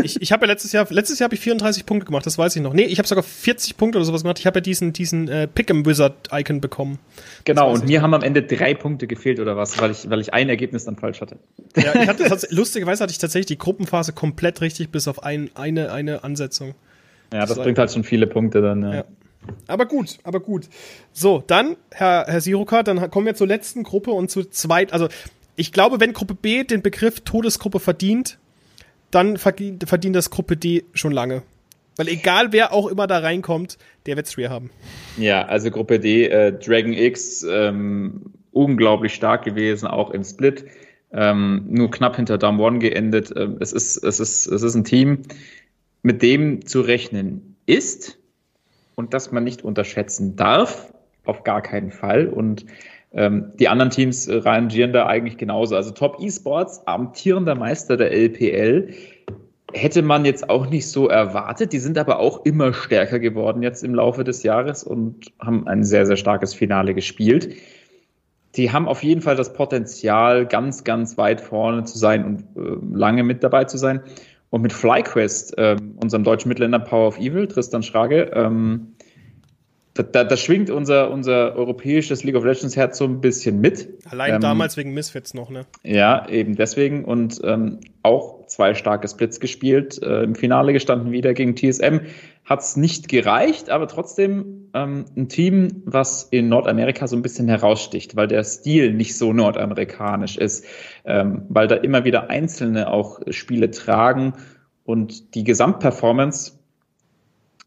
[0.03, 2.24] Ich, ich habe ja letztes Jahr, letztes Jahr habe ich 34 Punkte gemacht.
[2.24, 2.72] Das weiß ich noch.
[2.72, 4.39] Nee, ich habe sogar 40 Punkte oder sowas gemacht.
[4.39, 6.99] Ich habe ja diesen diesen äh, Pick'em Wizard Icon bekommen.
[7.45, 7.72] Genau.
[7.72, 10.49] Und mir haben am Ende drei Punkte gefehlt oder was, weil ich weil ich ein
[10.49, 11.37] Ergebnis dann falsch hatte.
[11.76, 15.93] Ja, ich hatte lustigerweise hatte ich tatsächlich die Gruppenphase komplett richtig bis auf ein, eine
[15.93, 16.74] eine Ansetzung.
[17.32, 18.82] Ja, das, das bringt halt schon viele Punkte dann.
[18.82, 18.95] ja.
[18.95, 19.05] ja.
[19.66, 20.68] Aber gut, aber gut.
[21.12, 24.92] So, dann, Herr, Herr Siroka, dann kommen wir zur letzten Gruppe und zu zweit.
[24.92, 25.09] Also,
[25.57, 28.38] ich glaube, wenn Gruppe B den Begriff Todesgruppe verdient,
[29.11, 31.42] dann verdient, verdient das Gruppe D schon lange.
[31.97, 34.70] Weil egal wer auch immer da reinkommt, der wird es schwer haben.
[35.16, 40.66] Ja, also Gruppe D, äh, Dragon X, ähm, unglaublich stark gewesen, auch im Split.
[41.12, 43.32] Ähm, nur knapp hinter Dam One geendet.
[43.36, 45.22] Ähm, es, ist, es, ist, es ist ein Team,
[46.03, 48.18] mit dem zu rechnen ist
[48.95, 50.92] und das man nicht unterschätzen darf,
[51.24, 52.28] auf gar keinen Fall.
[52.28, 52.66] Und
[53.12, 55.76] ähm, die anderen Teams äh, rangieren da eigentlich genauso.
[55.76, 58.92] Also Top Esports, amtierender Meister der LPL,
[59.72, 61.72] hätte man jetzt auch nicht so erwartet.
[61.72, 65.84] Die sind aber auch immer stärker geworden jetzt im Laufe des Jahres und haben ein
[65.84, 67.55] sehr, sehr starkes Finale gespielt.
[68.57, 72.97] Die haben auf jeden Fall das Potenzial, ganz, ganz weit vorne zu sein und äh,
[72.97, 74.01] lange mit dabei zu sein.
[74.55, 78.94] Und mit FlyQuest, äh, unserem deutschen Mittelländer Power of Evil, Tristan Schrage, ähm,
[79.94, 83.88] da, da, da, schwingt unser, unser europäisches League of Legends Herz so ein bisschen mit.
[84.09, 85.66] Allein ähm, damals wegen Misfits noch, ne?
[85.82, 87.05] Ja, eben deswegen.
[87.05, 92.00] Und ähm, auch zwei starke Splits gespielt, äh, im Finale gestanden wieder gegen TSM.
[92.44, 97.48] Hat es nicht gereicht, aber trotzdem ähm, ein Team, was in Nordamerika so ein bisschen
[97.48, 100.66] heraussticht, weil der Stil nicht so nordamerikanisch ist,
[101.05, 104.34] ähm, weil da immer wieder Einzelne auch Spiele tragen
[104.84, 106.52] und die Gesamtperformance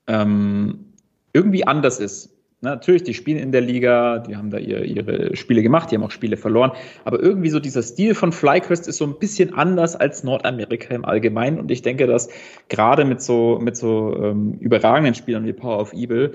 [0.07, 0.93] ähm,
[1.33, 2.36] irgendwie anders ist.
[2.61, 6.03] Natürlich, die spielen in der Liga, die haben da ihre, ihre Spiele gemacht, die haben
[6.03, 6.71] auch Spiele verloren.
[7.05, 11.05] Aber irgendwie so dieser Stil von FlyQuest ist so ein bisschen anders als Nordamerika im
[11.05, 11.59] Allgemeinen.
[11.59, 12.29] Und ich denke, dass
[12.67, 16.33] gerade mit so, mit so ähm, überragenden Spielern wie Power of Evil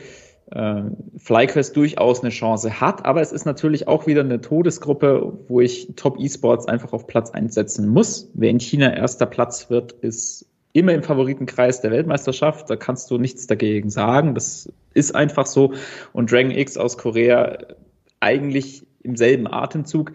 [0.52, 0.82] äh,
[1.18, 3.04] FlyQuest durchaus eine Chance hat.
[3.04, 7.32] Aber es ist natürlich auch wieder eine Todesgruppe, wo ich Top Esports einfach auf Platz
[7.32, 8.30] einsetzen muss.
[8.34, 12.70] Wer in China erster Platz wird, ist immer im Favoritenkreis der Weltmeisterschaft.
[12.70, 14.34] Da kannst du nichts dagegen sagen.
[14.34, 15.74] Das ist einfach so.
[16.12, 17.58] Und Dragon X aus Korea
[18.20, 20.12] eigentlich im selben Atemzug.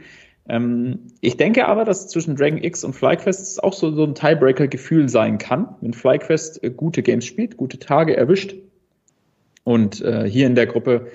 [0.50, 5.10] Ähm, ich denke aber, dass zwischen Dragon X und FlyQuest auch so, so ein Tiebreaker-Gefühl
[5.10, 8.56] sein kann, wenn FlyQuest äh, gute Games spielt, gute Tage erwischt.
[9.64, 11.08] Und äh, hier in der Gruppe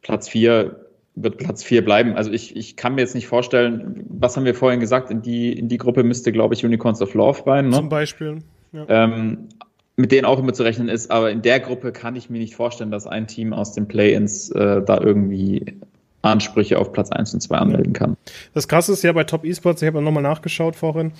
[0.00, 0.85] Platz 4
[1.16, 2.14] wird Platz 4 bleiben.
[2.14, 5.52] Also ich, ich kann mir jetzt nicht vorstellen, was haben wir vorhin gesagt, in die,
[5.52, 7.70] in die Gruppe müsste, glaube ich, Unicorns of Love rein.
[7.70, 7.76] Ne?
[7.76, 8.38] Zum Beispiel.
[8.72, 8.84] Ja.
[8.88, 9.48] Ähm,
[9.96, 12.54] mit denen auch immer zu rechnen ist, aber in der Gruppe kann ich mir nicht
[12.54, 15.78] vorstellen, dass ein Team aus den Play-ins äh, da irgendwie
[16.20, 18.16] Ansprüche auf Platz 1 und 2 anmelden kann.
[18.52, 21.12] Das krasse ist ja bei Top Esports, ich habe nochmal nachgeschaut vorhin,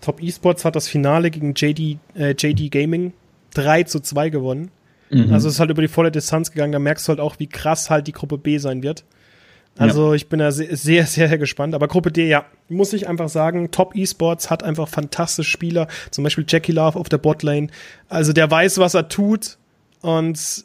[0.00, 3.12] Top Esports hat das Finale gegen JD, äh, JD Gaming
[3.54, 4.70] 3 zu 2 gewonnen.
[5.10, 5.32] Mhm.
[5.32, 7.46] Also es ist halt über die volle Distanz gegangen, da merkst du halt auch, wie
[7.46, 9.04] krass halt die Gruppe B sein wird.
[9.76, 10.14] Also ja.
[10.14, 11.74] ich bin da sehr, sehr, sehr gespannt.
[11.74, 15.88] Aber Gruppe D, ja, muss ich einfach sagen, Top Esports hat einfach fantastische Spieler.
[16.10, 17.68] Zum Beispiel Jackie Love auf der Botlane.
[18.08, 19.58] Also der weiß, was er tut.
[20.00, 20.64] Und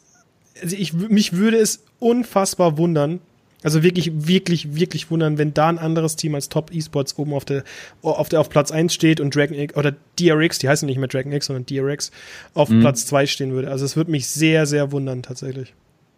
[0.62, 3.20] also ich, mich würde es unfassbar wundern,
[3.62, 7.44] also wirklich, wirklich, wirklich wundern, wenn da ein anderes Team als Top Esports oben auf
[7.44, 7.62] der,
[8.02, 11.08] auf der, auf Platz 1 steht und Dragon X, oder DRX, die heißen nicht mehr
[11.08, 12.10] Dragon X, sondern DRX,
[12.54, 12.80] auf mhm.
[12.80, 13.70] Platz 2 stehen würde.
[13.70, 15.74] Also es würde mich sehr, sehr wundern, tatsächlich.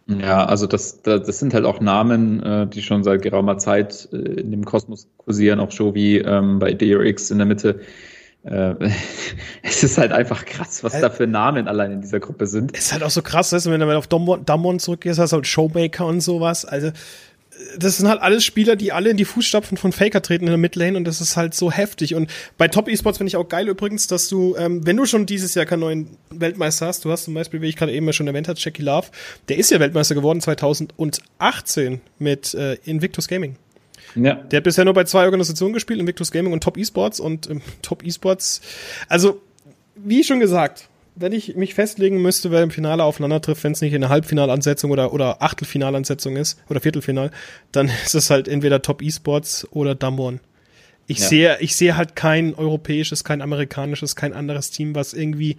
[0.07, 4.16] Ja, also das, das sind halt auch Namen, äh, die schon seit geraumer Zeit äh,
[4.16, 7.80] in dem Kosmos kursieren, auch schon wie ähm, bei DRX in der Mitte.
[8.44, 8.74] Äh,
[9.62, 12.76] es ist halt einfach krass, was da für Namen allein in dieser Gruppe sind.
[12.76, 15.46] Es ist halt auch so krass, weißt wenn du auf Damwon zurückgehst, hast du halt
[15.46, 16.64] Showmaker und sowas.
[16.64, 16.90] Also
[17.78, 20.59] das sind halt alles Spieler, die alle in die Fußstapfen von Faker treten in der
[20.59, 22.14] Midlane und das ist halt so heftig.
[22.14, 25.26] Und bei Top Esports finde ich auch geil übrigens, dass du, ähm, wenn du schon
[25.26, 28.26] dieses Jahr keinen neuen Weltmeister hast, du hast zum Beispiel, wie ich gerade eben schon
[28.26, 29.09] erwähnt habe, Jackie Love,
[29.48, 33.57] der ist ja Weltmeister geworden 2018 mit äh, Invictus Gaming.
[34.14, 34.34] Ja.
[34.34, 37.62] Der hat bisher nur bei zwei Organisationen gespielt, Invictus Gaming und Top Esports und ähm,
[37.82, 38.61] Top Esports.
[39.09, 39.40] Also,
[39.94, 43.80] wie schon gesagt, wenn ich mich festlegen müsste, wer im Finale aufeinander trifft, wenn es
[43.80, 47.30] nicht eine Halbfinalansetzung oder, oder Achtelfinalansetzung ist oder Viertelfinal,
[47.70, 50.40] dann ist es halt entweder Top Esports oder Damwon.
[51.06, 51.28] Ich ja.
[51.28, 55.56] sehe, ich sehe halt kein europäisches, kein amerikanisches, kein anderes Team, was irgendwie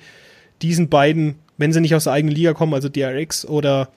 [0.62, 3.90] diesen beiden, wenn sie nicht aus der eigenen Liga kommen, also DRX oder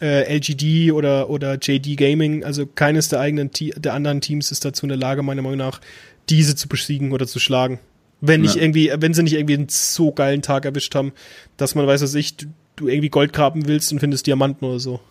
[0.00, 4.84] äh, LGD oder, oder JD Gaming, also keines der eigenen, der anderen Teams ist dazu
[4.84, 5.80] in der Lage, meiner Meinung nach,
[6.28, 7.80] diese zu besiegen oder zu schlagen.
[8.26, 8.62] Wenn nicht ja.
[8.62, 11.12] irgendwie, wenn sie nicht irgendwie einen so geilen Tag erwischt haben,
[11.56, 12.46] dass man weiß, dass ich, du,
[12.76, 15.00] du irgendwie Gold graben willst und findest Diamanten oder so.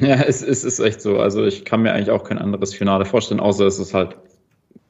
[0.00, 1.18] Ja, es, es ist echt so.
[1.18, 4.16] Also ich kann mir eigentlich auch kein anderes Finale vorstellen, außer es ist halt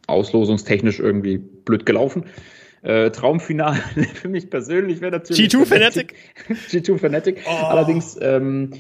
[0.07, 2.25] auslosungstechnisch irgendwie blöd gelaufen.
[2.83, 3.79] Äh, Traumfinale
[4.15, 5.51] für mich persönlich wäre natürlich.
[5.51, 6.15] G2 Fanatic.
[6.71, 7.41] G2 Fanatic.
[7.47, 7.65] Oh.
[7.65, 8.73] Allerdings ähm,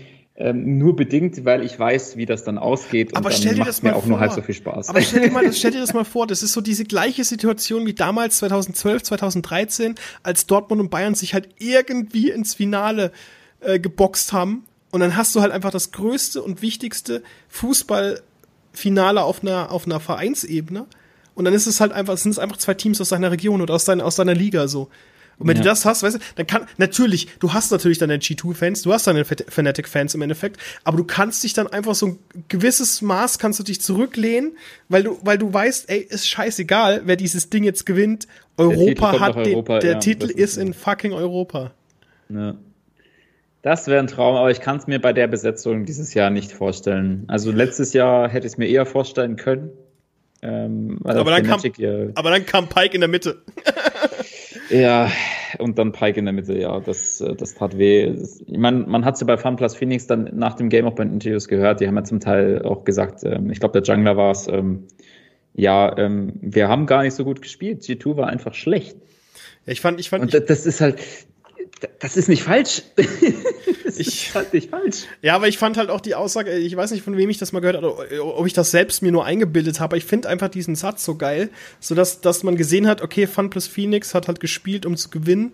[0.43, 3.16] ähm, nur bedingt, weil ich weiß, wie das dann ausgeht.
[3.16, 4.09] Aber und stell dir das mal mir auch vor.
[4.09, 4.88] nur halb so viel Spaß.
[4.88, 7.22] Aber stell dir, mal, das, stell dir das mal vor, das ist so diese gleiche
[7.22, 13.12] Situation wie damals 2012, 2013, als Dortmund und Bayern sich halt irgendwie ins Finale
[13.61, 14.64] äh, geboxt haben.
[14.90, 20.01] Und dann hast du halt einfach das größte und wichtigste Fußballfinale auf einer, auf einer
[20.01, 20.86] Vereinsebene.
[21.36, 23.74] Und dann ist es halt einfach, sind es einfach zwei Teams aus deiner Region oder
[23.74, 24.88] aus deiner, aus deiner Liga so.
[25.39, 25.62] Und wenn ja.
[25.62, 29.07] du das hast, weißt du, dann kann, natürlich, du hast natürlich deine G2-Fans, du hast
[29.07, 32.18] deine Fanatic-Fans im Endeffekt, aber du kannst dich dann einfach so ein
[32.49, 34.53] gewisses Maß kannst du dich zurücklehnen,
[34.89, 38.26] weil du, weil du weißt, ey, ist scheißegal, wer dieses Ding jetzt gewinnt.
[38.57, 41.72] Europa hat den, Europa, der ja, Titel ist, ist in fucking Europa.
[42.28, 42.55] Ja.
[43.62, 46.51] Das wäre ein Traum, aber ich kann es mir bei der Besetzung dieses Jahr nicht
[46.51, 47.24] vorstellen.
[47.28, 49.70] Also letztes Jahr hätte ich es mir eher vorstellen können.
[50.43, 51.61] Ähm, aber, dann kam,
[52.16, 53.43] aber dann kam Pike in der Mitte.
[54.73, 55.11] Ja,
[55.59, 58.14] und dann Pike in der Mitte, ja, das, äh, das tat weh.
[58.47, 61.03] Ich meine, man hat es ja bei FunPlus Phoenix dann nach dem Game auch bei
[61.03, 64.31] Interviews gehört, die haben ja zum Teil auch gesagt, ähm, ich glaube, der Jungler war
[64.31, 64.85] es, ähm,
[65.55, 68.97] ja, ähm, wir haben gar nicht so gut gespielt, G2 war einfach schlecht.
[69.66, 70.23] Ja, ich fand, ich fand.
[70.23, 70.99] Und das, das ist halt,
[71.99, 72.83] das ist nicht falsch.
[72.97, 75.05] das ich, ist halt nicht falsch.
[75.20, 77.53] Ja, aber ich fand halt auch die Aussage, ich weiß nicht, von wem ich das
[77.53, 80.49] mal gehört habe, ob ich das selbst mir nur eingebildet habe, aber ich finde einfach
[80.49, 84.28] diesen Satz so geil, so dass, dass man gesehen hat, okay, Fun plus Phoenix hat
[84.28, 85.53] halt gespielt, um zu gewinnen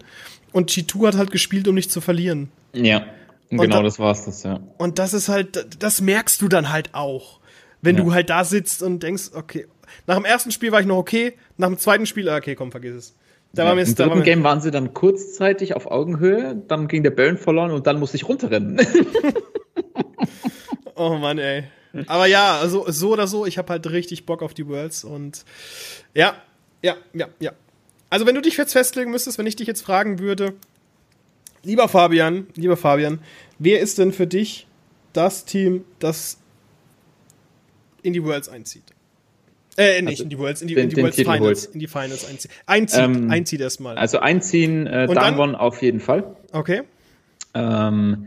[0.53, 2.51] und G2 hat halt gespielt, um nicht zu verlieren.
[2.73, 3.07] Ja,
[3.51, 4.61] und genau da, das war's das, ja.
[4.77, 7.41] Und das ist halt, das merkst du dann halt auch,
[7.81, 8.05] wenn ja.
[8.05, 9.67] du halt da sitzt und denkst, okay,
[10.07, 12.95] nach dem ersten Spiel war ich noch okay, nach dem zweiten Spiel, okay, komm, vergiss
[12.95, 13.15] es.
[13.53, 17.03] Da ja, war mir, Im dritten Game waren sie dann kurzzeitig auf Augenhöhe, dann ging
[17.03, 18.79] der Baron verloren und dann musste ich runterrennen.
[20.95, 21.65] oh Mann, ey.
[22.07, 25.45] Aber ja, also so oder so, ich habe halt richtig Bock auf die Worlds und
[26.15, 26.35] ja,
[26.83, 27.53] ja, ja, ja.
[28.11, 30.55] Also wenn du dich jetzt festlegen müsstest, wenn ich dich jetzt fragen würde,
[31.63, 33.21] lieber Fabian, lieber Fabian,
[33.59, 34.67] wer ist denn für dich
[35.13, 36.39] das Team, das
[38.03, 38.85] in die Worlds einzieht?
[39.79, 41.41] Äh, nicht also in die Worlds, in die, den, in die Worlds Finals.
[41.67, 41.75] Holt.
[41.75, 42.51] In die Finals einziehen.
[42.67, 43.97] Einzieht, ähm, einzieht erstmal.
[43.97, 46.37] Also einziehen, äh, Danwon auf jeden Fall.
[46.53, 46.83] Okay.
[47.55, 48.27] Ähm,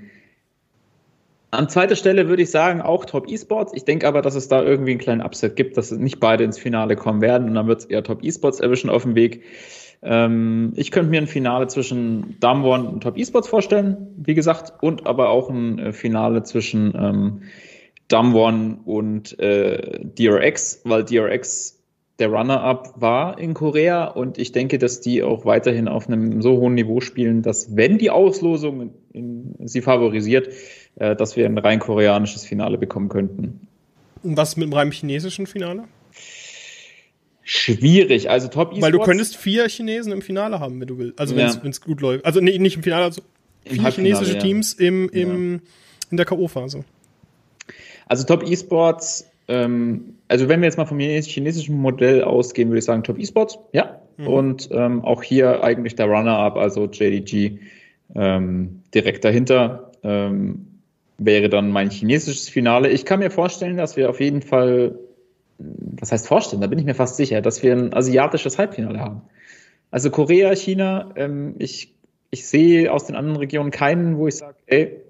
[1.52, 3.74] an zweiter Stelle würde ich sagen, auch Top Esports.
[3.76, 6.58] Ich denke aber, dass es da irgendwie einen kleinen Upset gibt, dass nicht beide ins
[6.58, 9.44] Finale kommen werden und dann wird es eher Top Esports erwischen auf dem Weg.
[10.02, 15.06] Ähm, ich könnte mir ein Finale zwischen Damwon und Top Esports vorstellen, wie gesagt, und
[15.06, 17.42] aber auch ein äh, Finale zwischen ähm,
[18.12, 21.82] Damwon und äh, DRX, weil DRX
[22.20, 26.58] der Runner-up war in Korea und ich denke, dass die auch weiterhin auf einem so
[26.58, 28.82] hohen Niveau spielen, dass wenn die Auslosung
[29.14, 30.50] in, in, sie favorisiert,
[30.96, 33.68] äh, dass wir ein rein koreanisches Finale bekommen könnten.
[34.22, 35.86] Und was mit dem rein chinesischen Finale?
[37.44, 41.20] Schwierig, also Top Weil du könntest vier Chinesen im Finale haben, wenn du willst.
[41.20, 41.86] Also wenn es ja.
[41.86, 42.24] gut läuft.
[42.24, 43.24] Also nee, nicht im Finale, also
[43.66, 44.40] vier chinesische ja.
[44.40, 45.60] Teams im, im, ja.
[46.12, 46.84] in der K.O.-Phase.
[48.12, 52.84] Also Top Esports, ähm, also wenn wir jetzt mal vom chinesischen Modell ausgehen, würde ich
[52.84, 54.02] sagen Top Esports, ja.
[54.18, 54.28] Mhm.
[54.28, 57.60] Und ähm, auch hier eigentlich der Runner-up, also JDG
[58.14, 60.82] ähm, direkt dahinter, ähm,
[61.20, 62.90] wäre dann mein chinesisches Finale.
[62.90, 65.00] Ich kann mir vorstellen, dass wir auf jeden Fall,
[65.58, 69.22] was heißt vorstellen, da bin ich mir fast sicher, dass wir ein asiatisches Halbfinale haben.
[69.90, 71.96] Also Korea, China, ähm, ich,
[72.30, 75.02] ich sehe aus den anderen Regionen keinen, wo ich sage, ey,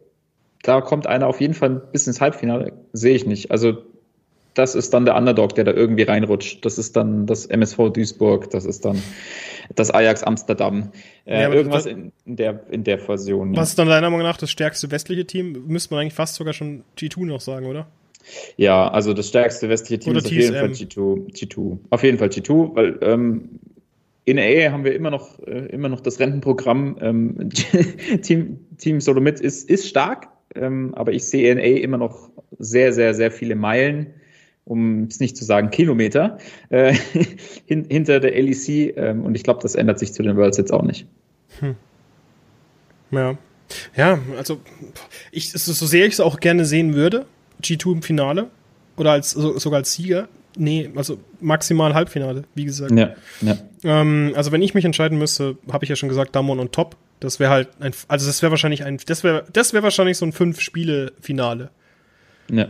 [0.63, 2.73] da kommt einer auf jeden Fall bis ins Halbfinale.
[2.93, 3.51] Sehe ich nicht.
[3.51, 3.77] Also
[4.53, 6.65] das ist dann der Underdog, der da irgendwie reinrutscht.
[6.65, 9.01] Das ist dann das MSV Duisburg, das ist dann
[9.75, 10.91] das Ajax Amsterdam.
[11.25, 13.55] Äh, ja, irgendwas in, in, der, in der Version.
[13.55, 15.65] Was ist dann deiner Meinung nach das stärkste westliche Team?
[15.67, 17.87] Müsste man eigentlich fast sogar schon G2 noch sagen, oder?
[18.57, 21.33] Ja, also das stärkste westliche Team oder ist auf jeden Fall G2.
[21.33, 21.77] G2.
[21.89, 23.59] Auf jeden Fall G2, weil ähm,
[24.25, 26.97] in AA haben wir immer noch, äh, immer noch das Rentenprogramm.
[27.01, 27.49] Ähm,
[28.21, 32.29] Team, Team Solomit ist, ist stark, ähm, aber ich sehe in AA immer noch
[32.59, 34.13] sehr, sehr, sehr viele Meilen
[34.65, 36.37] um es nicht zu sagen Kilometer,
[36.69, 36.95] äh,
[37.65, 38.95] hin, hinter der LEC.
[38.95, 41.05] Ähm, und ich glaube, das ändert sich zu den Worlds jetzt auch nicht.
[41.59, 41.75] Hm.
[43.11, 43.37] Ja.
[43.95, 44.59] Ja, also
[45.31, 47.25] ich, so sehr ich es auch gerne sehen würde,
[47.63, 48.49] G2 im Finale
[48.97, 50.27] oder als so, sogar als Sieger.
[50.57, 52.91] Nee, also maximal Halbfinale, wie gesagt.
[52.91, 53.57] Ja, ja.
[53.83, 56.97] Ähm, also wenn ich mich entscheiden müsste, habe ich ja schon gesagt, Damon und Top.
[57.21, 60.25] Das wäre halt ein, also das wäre wahrscheinlich ein, das wäre, das wäre wahrscheinlich so
[60.25, 61.69] ein Fünf-Spiele-Finale.
[62.51, 62.67] Ja.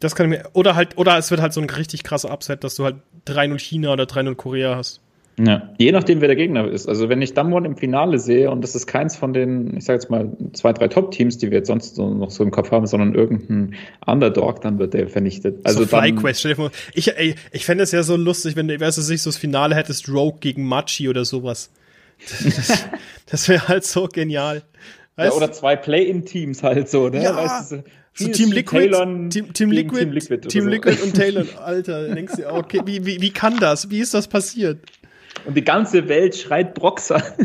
[0.00, 2.62] Das kann ich mir, oder halt, oder es wird halt so ein richtig krasser Upset,
[2.62, 5.00] dass du halt 3-0 China oder 3-0 Korea hast.
[5.38, 6.86] Ja, je nachdem, wer der Gegner ist.
[6.86, 9.94] Also wenn ich Damwon im Finale sehe und das ist keins von den, ich sag
[9.94, 12.86] jetzt mal, zwei, drei Top-Teams, die wir jetzt sonst so noch so im Kopf haben,
[12.86, 13.74] sondern irgendein
[14.06, 15.60] Underdog, dann wird der vernichtet.
[15.64, 18.68] Also so FlyQuest, stell dir vor, ich, ey, ich fände es ja so lustig, wenn
[18.68, 21.70] du, weißt du, sich so das Finale hättest, Rogue gegen Machi oder sowas.
[22.18, 22.86] Das,
[23.26, 24.62] das wäre halt so genial.
[25.18, 27.22] Ja, oder zwei Play-in-Teams halt so, ne?
[27.22, 27.36] Ja.
[27.36, 28.90] Weißt du, so Team Liquid,
[29.30, 30.70] Team, Team, Liquid, Team Liquid, Team so.
[30.70, 31.44] Liquid und Taylor.
[31.62, 33.90] Alter, denkst du, okay, wie, wie, wie kann das?
[33.90, 34.78] Wie ist das passiert?
[35.44, 37.22] Und die ganze Welt schreit Broxer.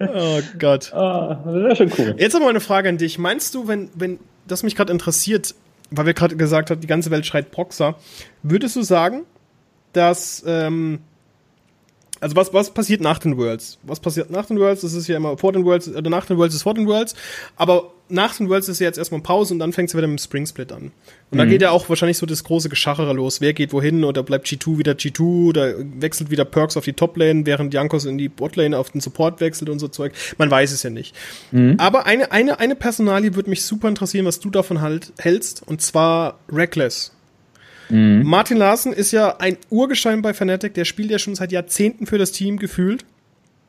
[0.00, 0.92] oh Gott.
[0.92, 2.14] Ah, das wäre schon cool.
[2.16, 3.18] Jetzt aber eine Frage an dich.
[3.18, 5.54] Meinst du, wenn, wenn das mich gerade interessiert,
[5.90, 7.96] weil wir gerade gesagt haben, die ganze Welt schreit Broxer,
[8.42, 9.24] würdest du sagen,
[9.92, 11.00] dass ähm,
[12.22, 13.78] also was, was passiert nach den Worlds?
[13.82, 14.82] Was passiert nach den Worlds?
[14.82, 17.16] Das ist ja immer vor den Worlds, oder nach den Worlds ist vor den Worlds.
[17.56, 20.20] Aber nach den Worlds ist ja jetzt erstmal Pause und dann fängt es wieder mit
[20.20, 20.82] dem Spring Split an.
[20.82, 20.92] Und
[21.32, 21.38] mhm.
[21.38, 23.40] da geht ja auch wahrscheinlich so das große Geschachere los.
[23.40, 27.44] Wer geht wohin oder bleibt G2 wieder G2 oder wechselt wieder Perks auf die Top-Lane,
[27.44, 30.12] während Jankos in die Bot-Lane auf den Support wechselt und so Zeug.
[30.38, 31.16] Man weiß es ja nicht.
[31.50, 31.74] Mhm.
[31.78, 35.66] Aber eine, eine, eine Personalie würde mich super interessieren, was du davon halt hältst.
[35.66, 37.10] Und zwar Reckless.
[37.92, 38.22] Mhm.
[38.24, 42.16] Martin Larsen ist ja ein Urgestein bei Fnatic, der spielt ja schon seit Jahrzehnten für
[42.16, 43.04] das Team gefühlt.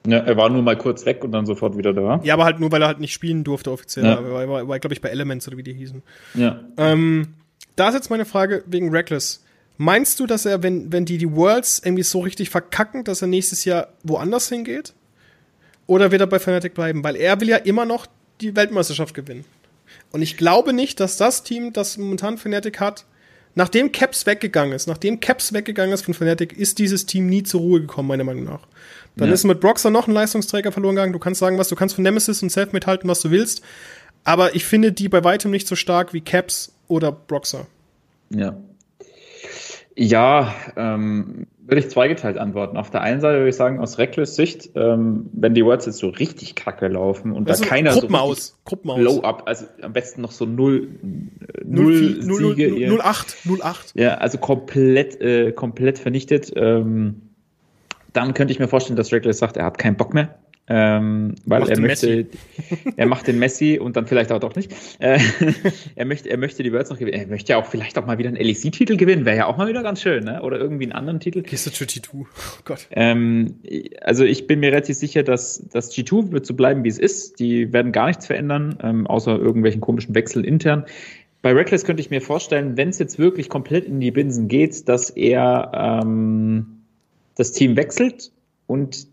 [0.07, 2.21] Ja, er war nur mal kurz weg und dann sofort wieder da.
[2.23, 4.05] Ja, aber halt nur, weil er halt nicht spielen durfte offiziell.
[4.05, 4.13] Ja.
[4.15, 6.01] Er war, war glaube ich, bei Elements oder wie die hießen.
[6.35, 6.59] Ja.
[6.77, 7.29] Ähm,
[7.75, 9.43] da ist jetzt meine Frage wegen Reckless.
[9.77, 13.27] Meinst du, dass er, wenn, wenn die die Worlds irgendwie so richtig verkacken, dass er
[13.27, 14.93] nächstes Jahr woanders hingeht?
[15.87, 17.03] Oder wird er bei Fnatic bleiben?
[17.03, 18.05] Weil er will ja immer noch
[18.39, 19.43] die Weltmeisterschaft gewinnen.
[20.11, 23.05] Und ich glaube nicht, dass das Team, das momentan Fnatic hat,
[23.55, 27.61] Nachdem Caps weggegangen ist, nachdem Caps weggegangen ist von Fnatic, ist dieses Team nie zur
[27.61, 28.61] Ruhe gekommen, meiner Meinung nach.
[29.15, 29.33] Dann ja.
[29.33, 31.13] ist mit Broxer noch ein Leistungsträger verloren gegangen.
[31.13, 33.61] Du kannst sagen, was du kannst von Nemesis und Self mithalten, was du willst.
[34.23, 37.67] Aber ich finde die bei weitem nicht so stark wie Caps oder Broxer.
[38.29, 38.57] Ja.
[39.95, 42.77] Ja, ähm, würde ich zweigeteilt antworten.
[42.77, 45.99] Auf der einen Seite würde ich sagen, aus Reckless Sicht, ähm, wenn die Words jetzt
[45.99, 48.99] so richtig kacke laufen und also da keiner Gruppenmaus, so Gruppenmaus.
[48.99, 50.89] Blow up, also am besten noch so null,
[51.63, 52.69] null, null Siege.
[52.71, 53.93] 0, 0, 08, 08.
[53.95, 56.51] Ja, also komplett, äh, komplett vernichtet.
[56.55, 57.21] Ähm,
[58.11, 60.35] dann könnte ich mir vorstellen, dass Reckless sagt, er hat keinen Bock mehr.
[60.75, 62.25] Ähm, weil er möchte,
[62.95, 64.73] er macht den Messi und dann vielleicht auch doch nicht.
[64.97, 65.19] Äh,
[65.95, 67.19] er möchte, er möchte die Worlds noch gewinnen.
[67.19, 69.23] Er möchte ja auch vielleicht auch mal wieder einen LEC-Titel gewinnen.
[69.23, 70.41] Wäre ja auch mal wieder ganz schön, ne?
[70.41, 71.43] Oder irgendwie einen anderen Titel.
[71.43, 72.07] Gehst du zu G2?
[72.13, 72.25] Oh
[72.65, 72.87] Gott.
[72.89, 73.59] Ähm,
[74.01, 77.39] also ich bin mir relativ sicher, dass das G2 wird so bleiben, wie es ist.
[77.39, 80.85] Die werden gar nichts verändern, ähm, außer irgendwelchen komischen Wechseln intern.
[81.43, 84.89] Bei Reckless könnte ich mir vorstellen, wenn es jetzt wirklich komplett in die Binsen geht,
[84.89, 86.79] dass er ähm,
[87.35, 88.31] das Team wechselt
[88.65, 89.12] und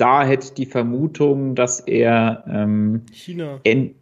[0.00, 3.60] da hätte die Vermutung, dass er ähm, China.
[3.64, 3.94] En,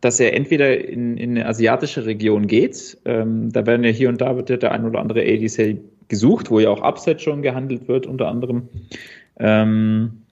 [0.00, 2.98] dass er entweder in, in eine asiatische Region geht.
[3.04, 5.78] Ähm, da werden ja hier und da wird ja der ein oder andere ADC
[6.08, 8.68] gesucht, wo ja auch Upset schon gehandelt wird, unter anderem.
[9.38, 10.22] Ähm,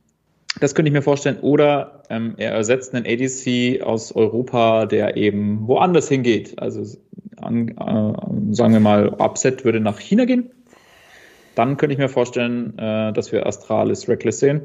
[0.61, 1.39] das könnte ich mir vorstellen.
[1.41, 6.61] Oder ähm, er ersetzt einen ADC aus Europa, der eben woanders hingeht.
[6.61, 6.97] Also
[7.41, 10.51] an, äh, sagen wir mal, Upset würde nach China gehen
[11.55, 14.61] dann könnte ich mir vorstellen, äh, dass wir Astralis Reckless sehen.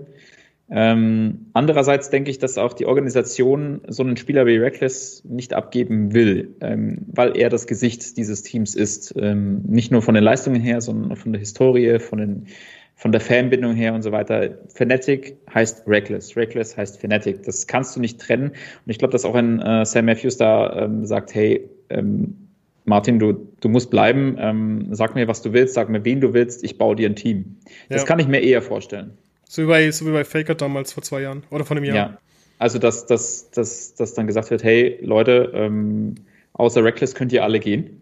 [0.72, 6.14] Ähm, andererseits denke ich, dass auch die Organisation so einen Spieler wie Reckless nicht abgeben
[6.14, 9.16] will, ähm, weil er das Gesicht dieses Teams ist.
[9.18, 12.48] Ähm, nicht nur von den Leistungen her, sondern von der Historie, von, den,
[12.96, 14.60] von der Fanbindung her und so weiter.
[14.68, 17.42] Fanatic heißt Reckless, Reckless heißt Fanatic.
[17.44, 18.50] Das kannst du nicht trennen.
[18.50, 22.49] Und ich glaube, dass auch ein äh, Sam Matthews da ähm, sagt, hey, ähm,
[22.90, 26.34] Martin, du, du musst bleiben, ähm, sag mir, was du willst, sag mir, wen du
[26.34, 27.58] willst, ich baue dir ein Team.
[27.88, 28.08] Das ja.
[28.08, 29.18] kann ich mir eher vorstellen.
[29.48, 31.96] So wie bei, so wie bei Faker damals vor zwei Jahren oder vor einem Jahr.
[31.96, 32.18] Ja.
[32.58, 36.16] Also, dass, dass, dass, dass dann gesagt wird, hey, Leute, ähm,
[36.54, 38.02] außer Reckless könnt ihr alle gehen.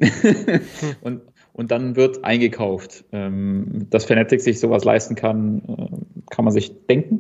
[1.01, 1.21] und,
[1.53, 3.05] und dann wird eingekauft.
[3.11, 7.19] Ähm, dass Fnatic sich sowas leisten kann, äh, kann man sich denken.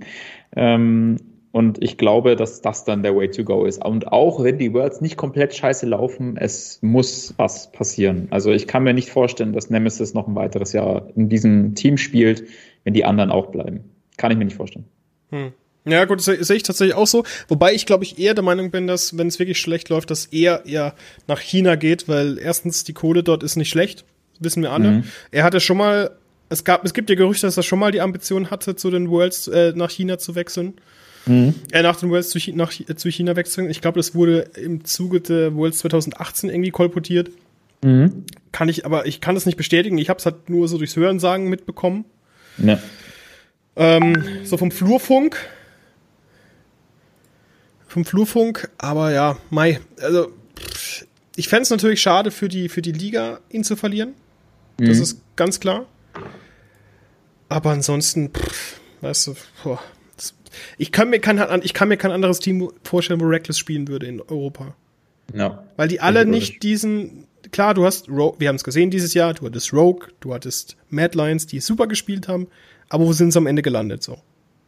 [0.55, 1.17] Ähm,
[1.57, 3.83] und ich glaube, dass das dann der Way to go ist.
[3.83, 8.27] Und auch wenn die Worlds nicht komplett scheiße laufen, es muss was passieren.
[8.29, 11.97] Also ich kann mir nicht vorstellen, dass Nemesis noch ein weiteres Jahr in diesem Team
[11.97, 12.43] spielt,
[12.83, 13.85] wenn die anderen auch bleiben.
[14.17, 14.85] Kann ich mir nicht vorstellen.
[15.31, 15.51] Hm.
[15.85, 17.23] Ja, gut, das sehe ich tatsächlich auch so.
[17.47, 20.27] Wobei ich, glaube ich, eher der Meinung bin, dass, wenn es wirklich schlecht läuft, dass
[20.27, 20.93] er eher
[21.25, 24.05] nach China geht, weil erstens die Kohle dort ist nicht schlecht,
[24.39, 24.91] wissen wir alle.
[24.91, 25.03] Mhm.
[25.31, 26.11] Er hatte schon mal,
[26.49, 29.09] es gab, es gibt ja Gerüchte, dass er schon mal die Ambition hatte, zu den
[29.09, 30.75] Worlds äh, nach China zu wechseln.
[31.27, 31.55] Mhm.
[31.71, 33.69] Er äh, nach den Worlds zu, nach, zu China wechseln.
[33.69, 37.29] Ich glaube, das wurde im Zuge der Worlds 2018 irgendwie kolportiert.
[37.83, 38.25] Mhm.
[38.51, 39.97] Kann ich, aber ich kann das nicht bestätigen.
[39.97, 42.05] Ich habe es halt nur so durchs Hörensagen mitbekommen.
[42.57, 42.79] Ja.
[43.75, 45.37] Ähm, so vom Flurfunk.
[47.87, 50.31] Vom Flurfunk, aber ja, Mai, also
[51.35, 54.13] ich fände es natürlich schade für die, für die Liga, ihn zu verlieren.
[54.79, 54.87] Mhm.
[54.87, 55.85] Das ist ganz klar.
[57.49, 59.81] Aber ansonsten, pff, weißt du, boah,
[60.77, 64.05] ich, kann mir kein, ich kann mir kein anderes Team vorstellen, wo Reckless spielen würde
[64.05, 64.75] in Europa.
[65.33, 65.63] Ja.
[65.75, 69.33] Weil die alle nicht diesen, klar, du hast, Rogue, wir haben es gesehen dieses Jahr,
[69.33, 72.47] du hattest Rogue, du hattest Mad Lions, die super gespielt haben,
[72.89, 74.17] aber wo sind sie am Ende gelandet so?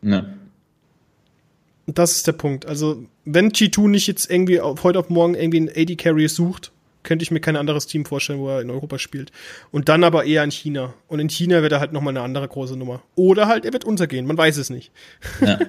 [0.02, 0.26] Ja.
[1.86, 2.66] Das ist der Punkt.
[2.66, 6.72] Also, wenn G2 nicht jetzt irgendwie auf, heute auf morgen irgendwie einen AD Carry sucht,
[7.04, 9.32] könnte ich mir kein anderes Team vorstellen, wo er in Europa spielt.
[9.72, 10.94] Und dann aber eher in China.
[11.08, 13.02] Und in China wird er halt nochmal eine andere große Nummer.
[13.16, 14.92] Oder halt, er wird untergehen, man weiß es nicht.
[15.42, 15.60] Ja.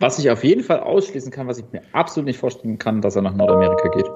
[0.00, 3.16] Was ich auf jeden Fall ausschließen kann, was ich mir absolut nicht vorstellen kann, dass
[3.16, 4.06] er nach Nordamerika geht.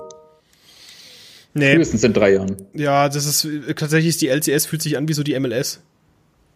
[1.52, 1.74] Nee.
[1.74, 2.56] Frühestens in drei Jahren.
[2.72, 3.46] Ja, das ist
[3.76, 5.82] tatsächlich ist die LCS fühlt sich an wie so die MLS.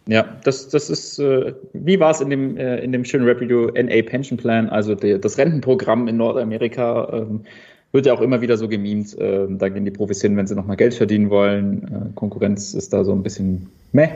[0.07, 3.67] Ja, das, das ist, äh, wie war es in dem, äh, in dem schönen Rap-Video
[3.67, 7.45] NA Pension Plan, also die, das Rentenprogramm in Nordamerika, ähm,
[7.91, 9.17] wird ja auch immer wieder so gemimt.
[9.17, 11.83] Äh, da gehen die Profis hin, wenn sie nochmal Geld verdienen wollen.
[11.83, 14.09] Äh, Konkurrenz ist da so ein bisschen meh.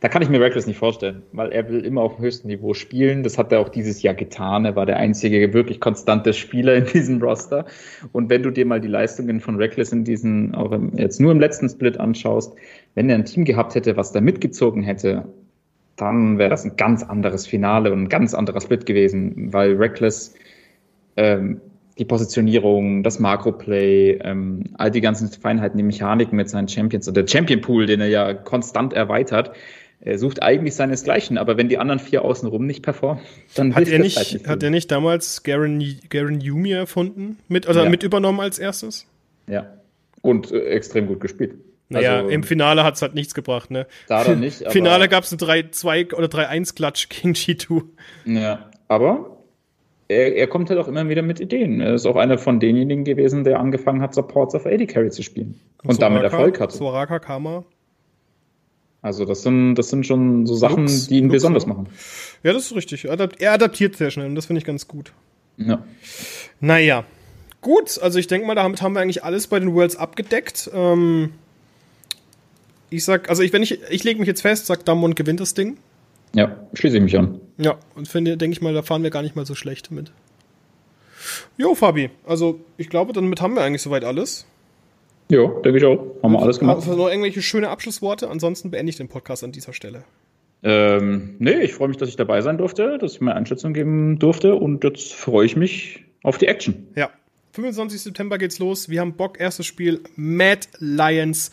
[0.00, 2.72] Da kann ich mir Reckless nicht vorstellen, weil er will immer auf dem höchsten Niveau
[2.74, 3.24] spielen.
[3.24, 4.64] Das hat er auch dieses Jahr getan.
[4.64, 7.66] Er war der einzige wirklich konstante Spieler in diesem Roster.
[8.12, 11.32] Und wenn du dir mal die Leistungen von Reckless in diesen, auch im, jetzt nur
[11.32, 12.54] im letzten Split anschaust,
[12.94, 15.24] wenn er ein Team gehabt hätte, was da mitgezogen hätte,
[15.96, 20.34] dann wäre das ein ganz anderes Finale und ein ganz anderer Split gewesen, weil Reckless
[21.16, 21.60] ähm,
[21.98, 27.16] die Positionierung, das Makroplay, ähm, all die ganzen Feinheiten, die Mechaniken mit seinen Champions und
[27.16, 29.52] der Champion Pool, den er ja konstant erweitert,
[30.00, 33.22] er sucht eigentlich seinesgleichen, aber wenn die anderen vier außenrum nicht performen,
[33.54, 37.82] dann hat er nicht, nicht hat er nicht damals Garen, Garen Yumi erfunden, mit, also
[37.82, 37.88] ja.
[37.88, 39.06] mit übernommen als erstes?
[39.46, 39.66] Ja.
[40.20, 41.54] Und äh, extrem gut gespielt.
[41.88, 43.86] Naja, also, im Finale hat es halt nichts gebracht, ne?
[44.08, 44.60] Da dann nicht.
[44.60, 47.84] Im Finale gab es eine 3-2 oder 3-1-Klatsch gegen G2.
[48.26, 49.35] Ja, aber
[50.08, 51.80] er, er, kommt halt auch immer wieder mit Ideen.
[51.80, 55.22] Er ist auch einer von denjenigen gewesen, der angefangen hat, Supports of AD Carry zu
[55.22, 55.60] spielen.
[55.82, 56.76] Und, und damit Erfolg hatte.
[56.76, 57.64] Soraka Kama.
[59.02, 61.68] Also das sind, das sind schon so Sachen, Lux, die ihn Lux, besonders ja.
[61.70, 61.88] machen.
[62.42, 63.04] Ja, das ist richtig.
[63.04, 65.12] Er adaptiert sehr schnell und das finde ich ganz gut.
[65.56, 65.84] Ja.
[66.60, 67.04] Naja.
[67.60, 70.70] Gut, also ich denke mal, damit haben wir eigentlich alles bei den Worlds abgedeckt.
[70.72, 71.32] Ähm,
[72.90, 75.54] ich sag, also ich, wenn ich, ich lege mich jetzt fest, sag Damwon gewinnt das
[75.54, 75.76] Ding.
[76.34, 77.40] Ja, schließe ich mich an.
[77.58, 80.12] Ja, und finde, denke ich mal, da fahren wir gar nicht mal so schlecht mit.
[81.56, 84.46] Jo, Fabi, also ich glaube, damit haben wir eigentlich soweit alles.
[85.28, 86.04] Ja, denke ich auch.
[86.22, 86.76] Haben wir alles gemacht.
[86.76, 88.28] Also noch irgendwelche schöne Abschlussworte?
[88.28, 90.04] Ansonsten beende ich den Podcast an dieser Stelle.
[90.62, 94.18] Ähm, nee, ich freue mich, dass ich dabei sein durfte, dass ich meine Einschätzung geben
[94.18, 96.88] durfte und jetzt freue ich mich auf die Action.
[96.94, 97.10] Ja.
[97.52, 98.02] 25.
[98.02, 98.90] September geht's los.
[98.90, 101.50] Wir haben Bock, erstes Spiel Mad Lions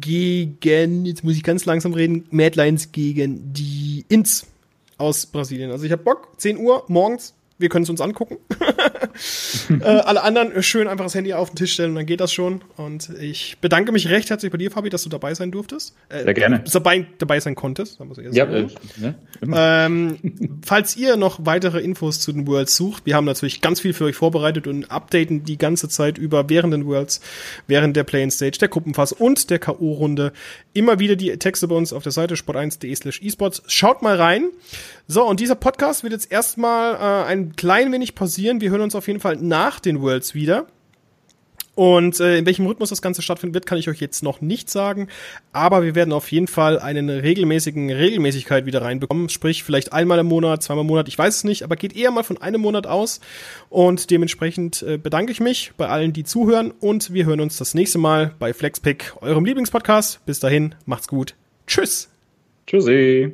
[0.00, 4.46] gegen, jetzt muss ich ganz langsam reden, Mad Lions gegen die Ins
[5.04, 5.70] aus Brasilien.
[5.70, 8.38] Also ich habe Bock, 10 Uhr morgens, wir können es uns angucken.
[9.80, 12.32] äh, alle anderen schön einfach das Handy auf den Tisch stellen und dann geht das
[12.32, 12.62] schon.
[12.76, 15.94] Und ich bedanke mich recht herzlich bei dir, Fabi, dass du dabei sein durftest.
[16.08, 16.64] Äh, Sehr gerne.
[16.72, 18.00] Dabei, dabei sein konntest.
[18.32, 19.14] ja, äh, ne?
[19.52, 20.18] ähm,
[20.64, 24.04] falls ihr noch weitere Infos zu den Worlds sucht, wir haben natürlich ganz viel für
[24.04, 27.20] euch vorbereitet und updaten die ganze Zeit über während den Worlds,
[27.68, 30.32] während der Play Stage, der Gruppenfass und der K.O.-Runde.
[30.72, 33.62] Immer wieder die Texte bei uns auf der Seite sport1.de slash esports.
[33.66, 34.50] Schaut mal rein.
[35.06, 38.60] So, und dieser Podcast wird jetzt erstmal äh, ein klein wenig pausieren.
[38.60, 40.66] Wir hören uns auf jeden Fall nach den Worlds wieder.
[41.74, 44.70] Und äh, in welchem Rhythmus das Ganze stattfinden wird, kann ich euch jetzt noch nicht
[44.70, 45.08] sagen.
[45.52, 49.28] Aber wir werden auf jeden Fall einen regelmäßigen Regelmäßigkeit wieder reinbekommen.
[49.28, 52.10] Sprich, vielleicht einmal im Monat, zweimal im Monat, ich weiß es nicht, aber geht eher
[52.10, 53.20] mal von einem Monat aus.
[53.70, 56.70] Und dementsprechend äh, bedanke ich mich bei allen, die zuhören.
[56.70, 60.24] Und wir hören uns das nächste Mal bei Flexpick, eurem Lieblingspodcast.
[60.26, 61.34] Bis dahin, macht's gut.
[61.66, 62.08] Tschüss.
[62.66, 63.32] Tschüssi.